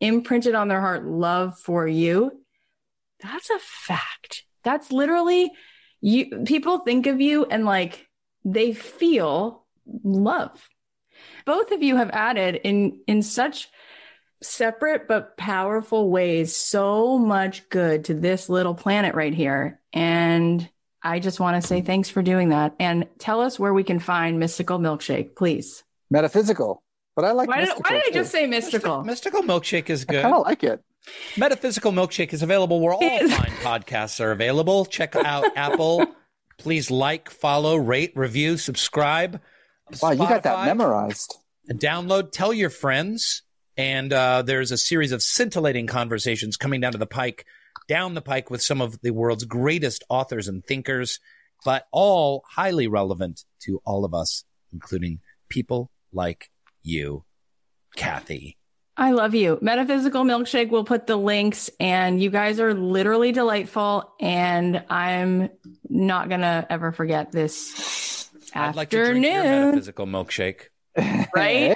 [0.00, 2.40] imprinted on their heart love for you?
[3.20, 4.44] That's a fact.
[4.62, 5.50] That's literally
[6.00, 6.44] you.
[6.44, 8.06] People think of you and like
[8.44, 9.64] they feel
[10.02, 10.68] love
[11.44, 13.68] both of you have added in in such
[14.44, 20.68] separate but powerful ways so much good to this little planet right here and
[21.02, 23.98] i just want to say thanks for doing that and tell us where we can
[23.98, 26.82] find mystical milkshake please Metaphysical.
[27.16, 30.04] But I like why did, mystical why did i just say mystical Mystical Milkshake is
[30.04, 30.16] good.
[30.16, 30.22] I good.
[30.22, 30.84] kind of like it.
[31.36, 34.84] Metaphysical Milkshake is available where all fine podcasts are available.
[34.84, 36.06] Check out Apple.
[36.58, 39.40] Please like, follow, rate, review, subscribe.
[40.00, 40.66] Wow, you got that Spotify.
[40.66, 41.36] memorized.
[41.70, 43.42] Download, tell your friends.
[43.76, 47.44] And uh, there's a series of scintillating conversations coming down to the pike,
[47.88, 51.18] down the pike with some of the world's greatest authors and thinkers,
[51.64, 56.50] but all highly relevant to all of us, including people like
[56.82, 57.24] you.
[57.96, 58.56] Cathy.
[58.96, 59.58] I love you.
[59.60, 64.12] Metaphysical Milkshake will put the links, and you guys are literally delightful.
[64.20, 65.50] And I'm
[65.88, 69.66] not going to ever forget this I'd like to drink your afternoon.
[69.66, 70.68] metaphysical milkshake.
[71.34, 71.73] Right?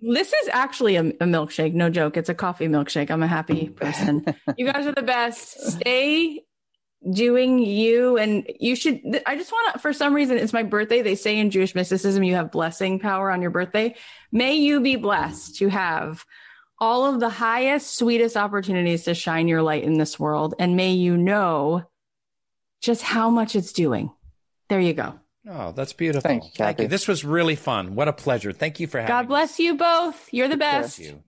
[0.00, 1.74] This is actually a, a milkshake.
[1.74, 2.16] No joke.
[2.16, 3.10] It's a coffee milkshake.
[3.10, 4.24] I'm a happy person.
[4.56, 5.60] you guys are the best.
[5.60, 6.44] Stay
[7.12, 8.18] doing you.
[8.18, 11.02] And you should, I just want to, for some reason, it's my birthday.
[11.02, 13.94] They say in Jewish mysticism, you have blessing power on your birthday.
[14.32, 16.24] May you be blessed to have
[16.80, 20.54] all of the highest, sweetest opportunities to shine your light in this world.
[20.58, 21.84] And may you know
[22.80, 24.10] just how much it's doing.
[24.68, 25.18] There you go.
[25.50, 26.28] Oh, that's beautiful.
[26.28, 26.86] Thank you, Cathy.
[26.86, 27.94] This was really fun.
[27.94, 28.52] What a pleasure.
[28.52, 30.28] Thank you for having God bless you both.
[30.32, 30.60] You're the me.
[30.60, 30.98] best.
[30.98, 31.22] Thank you.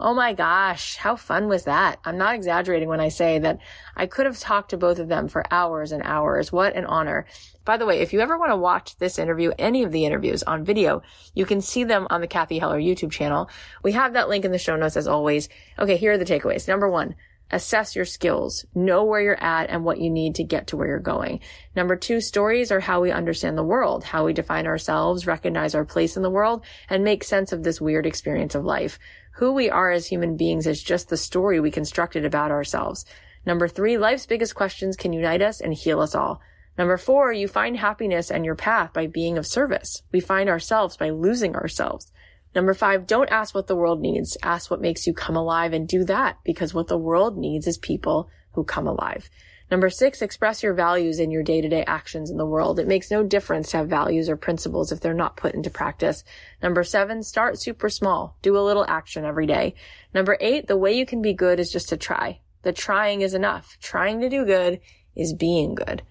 [0.00, 2.00] Oh my gosh, how fun was that?
[2.04, 3.58] I'm not exaggerating when I say that
[3.94, 6.50] I could have talked to both of them for hours and hours.
[6.50, 7.26] What an honor.
[7.64, 10.42] By the way, if you ever want to watch this interview, any of the interviews
[10.42, 11.02] on video,
[11.34, 13.48] you can see them on the Cathy Heller YouTube channel.
[13.84, 15.48] We have that link in the show notes as always.
[15.78, 16.66] Okay, here are the takeaways.
[16.66, 17.14] Number one,
[17.52, 20.88] assess your skills, know where you're at and what you need to get to where
[20.88, 21.40] you're going.
[21.76, 25.84] Number two, stories are how we understand the world, how we define ourselves, recognize our
[25.84, 28.98] place in the world, and make sense of this weird experience of life.
[29.36, 33.04] Who we are as human beings is just the story we constructed about ourselves.
[33.44, 36.40] Number three, life's biggest questions can unite us and heal us all.
[36.78, 40.02] Number four, you find happiness and your path by being of service.
[40.10, 42.12] We find ourselves by losing ourselves.
[42.54, 44.36] Number five, don't ask what the world needs.
[44.42, 47.78] Ask what makes you come alive and do that because what the world needs is
[47.78, 49.30] people who come alive.
[49.70, 52.78] Number six, express your values in your day-to-day actions in the world.
[52.78, 56.24] It makes no difference to have values or principles if they're not put into practice.
[56.62, 58.36] Number seven, start super small.
[58.42, 59.74] Do a little action every day.
[60.12, 62.40] Number eight, the way you can be good is just to try.
[62.64, 63.78] The trying is enough.
[63.80, 64.80] Trying to do good
[65.16, 66.02] is being good.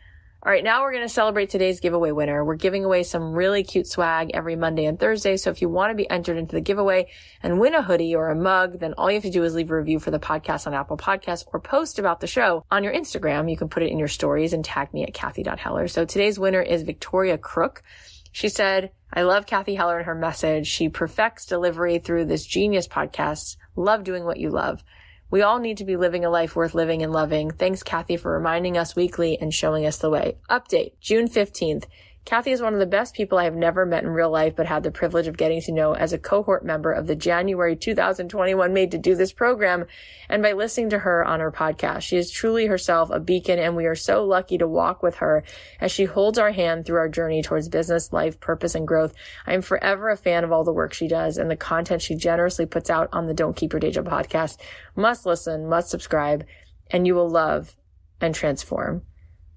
[0.43, 2.43] All right, now we're going to celebrate today's giveaway winner.
[2.43, 5.37] We're giving away some really cute swag every Monday and Thursday.
[5.37, 7.11] So if you want to be entered into the giveaway
[7.43, 9.69] and win a hoodie or a mug, then all you have to do is leave
[9.69, 12.91] a review for the podcast on Apple Podcasts or post about the show on your
[12.91, 13.51] Instagram.
[13.51, 15.87] You can put it in your stories and tag me at Cathy.Heller.
[15.87, 17.83] So today's winner is Victoria Crook.
[18.31, 20.65] She said, I love Cathy Heller and her message.
[20.65, 23.57] She perfects delivery through this genius podcast.
[23.75, 24.83] Love doing what you love.
[25.31, 27.51] We all need to be living a life worth living and loving.
[27.51, 30.37] Thanks, Cathy, for reminding us weekly and showing us the way.
[30.49, 31.85] Update, June 15th.
[32.23, 34.67] Cathy is one of the best people I have never met in real life, but
[34.67, 38.71] had the privilege of getting to know as a cohort member of the January 2021
[38.71, 39.85] Made to Do This program
[40.29, 42.01] and by listening to her on her podcast.
[42.01, 45.43] She is truly herself a beacon and we are so lucky to walk with her
[45.79, 49.15] as she holds our hand through our journey towards business, life, purpose, and growth.
[49.47, 52.15] I am forever a fan of all the work she does and the content she
[52.15, 54.57] generously puts out on the Don't Keep Your Day Job podcast.
[54.95, 56.45] Must listen, must subscribe,
[56.91, 57.75] and you will love
[58.21, 59.01] and transform.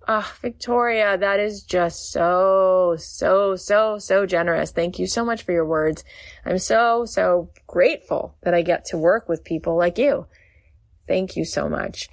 [0.06, 4.70] Ah, Victoria, that is just so, so, so, so generous.
[4.70, 6.04] Thank you so much for your words.
[6.44, 10.26] I'm so, so grateful that I get to work with people like you.
[11.06, 12.08] Thank you so much.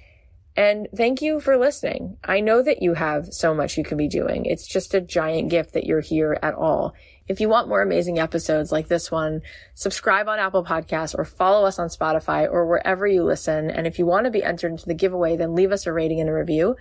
[0.56, 2.18] And thank you for listening.
[2.24, 4.44] I know that you have so much you can be doing.
[4.46, 6.94] It's just a giant gift that you're here at all.
[7.28, 9.42] If you want more amazing episodes like this one,
[9.74, 13.70] subscribe on Apple Podcasts or follow us on Spotify or wherever you listen.
[13.70, 16.20] And if you want to be entered into the giveaway, then leave us a rating
[16.20, 16.76] and a review.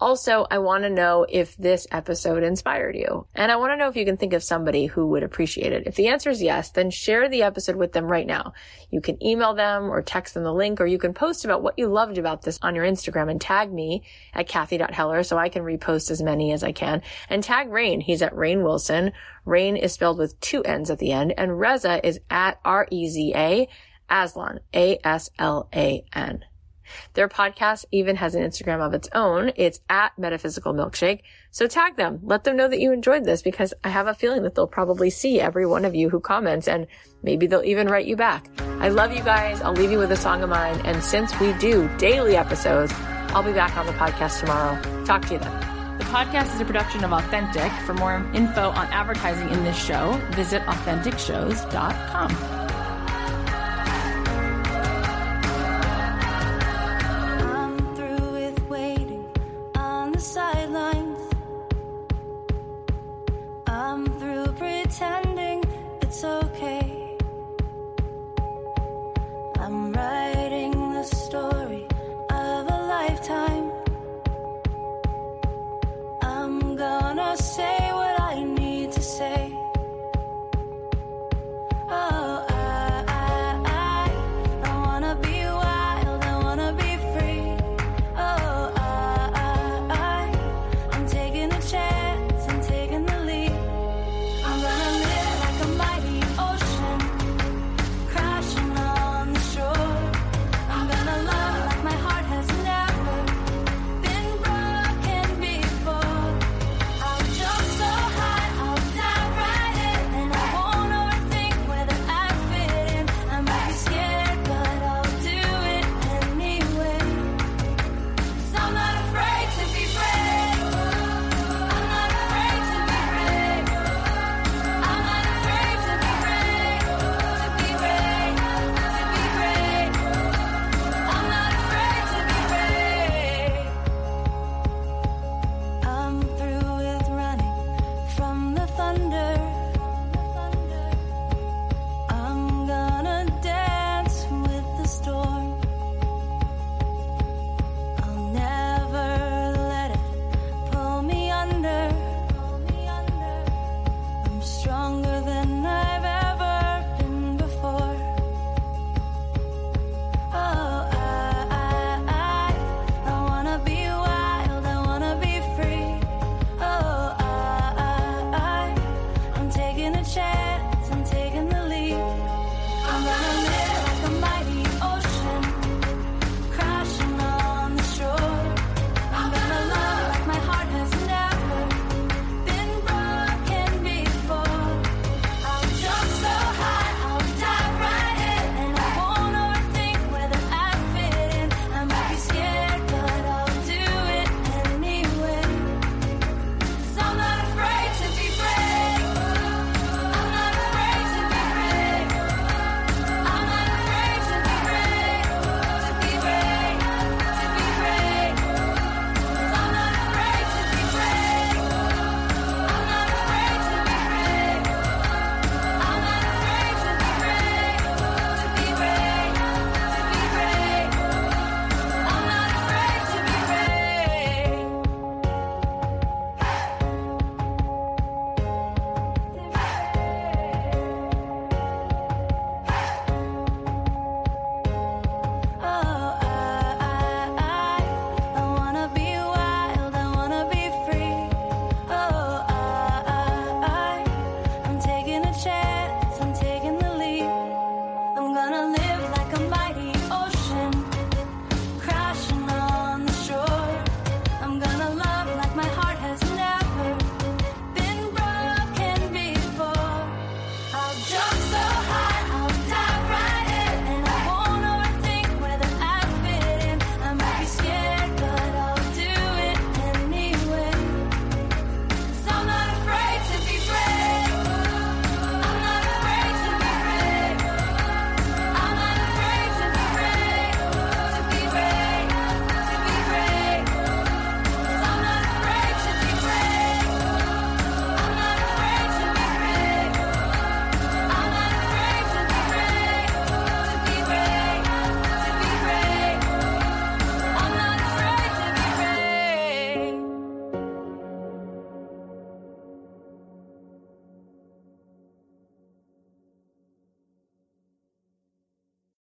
[0.00, 3.26] Also, I want to know if this episode inspired you.
[3.34, 5.86] And I want to know if you can think of somebody who would appreciate it.
[5.86, 8.54] If the answer is yes, then share the episode with them right now.
[8.90, 11.78] You can email them or text them the link, or you can post about what
[11.78, 15.64] you loved about this on your Instagram and tag me at Cathy.Heller so I can
[15.64, 17.02] repost as many as I can.
[17.28, 18.02] And tag Rainn.
[18.02, 19.12] He's at Rainn Wilson.
[19.46, 21.34] Rainn is spelled with two N's at the end.
[21.36, 23.68] And Reza is at R-E-Z-A,
[24.08, 26.44] Aslan, A-S-L-A-N.
[27.14, 29.52] Their podcast even has an Instagram of its own.
[29.56, 31.20] It's at Metaphysical Milkshake.
[31.50, 32.20] So tag them.
[32.22, 35.10] Let them know that you enjoyed this because I have a feeling that they'll probably
[35.10, 36.86] see every one of you who comments and
[37.22, 38.46] maybe they'll even write you back.
[38.80, 39.60] I love you guys.
[39.60, 40.80] I'll leave you with a song of mine.
[40.84, 42.92] And since we do daily episodes,
[43.32, 44.80] I'll be back on the podcast tomorrow.
[45.04, 45.98] Talk to you then.
[45.98, 47.70] The podcast is a production of Authentic.
[47.84, 52.59] For more info on advertising in this show, visit AuthenticShows.com.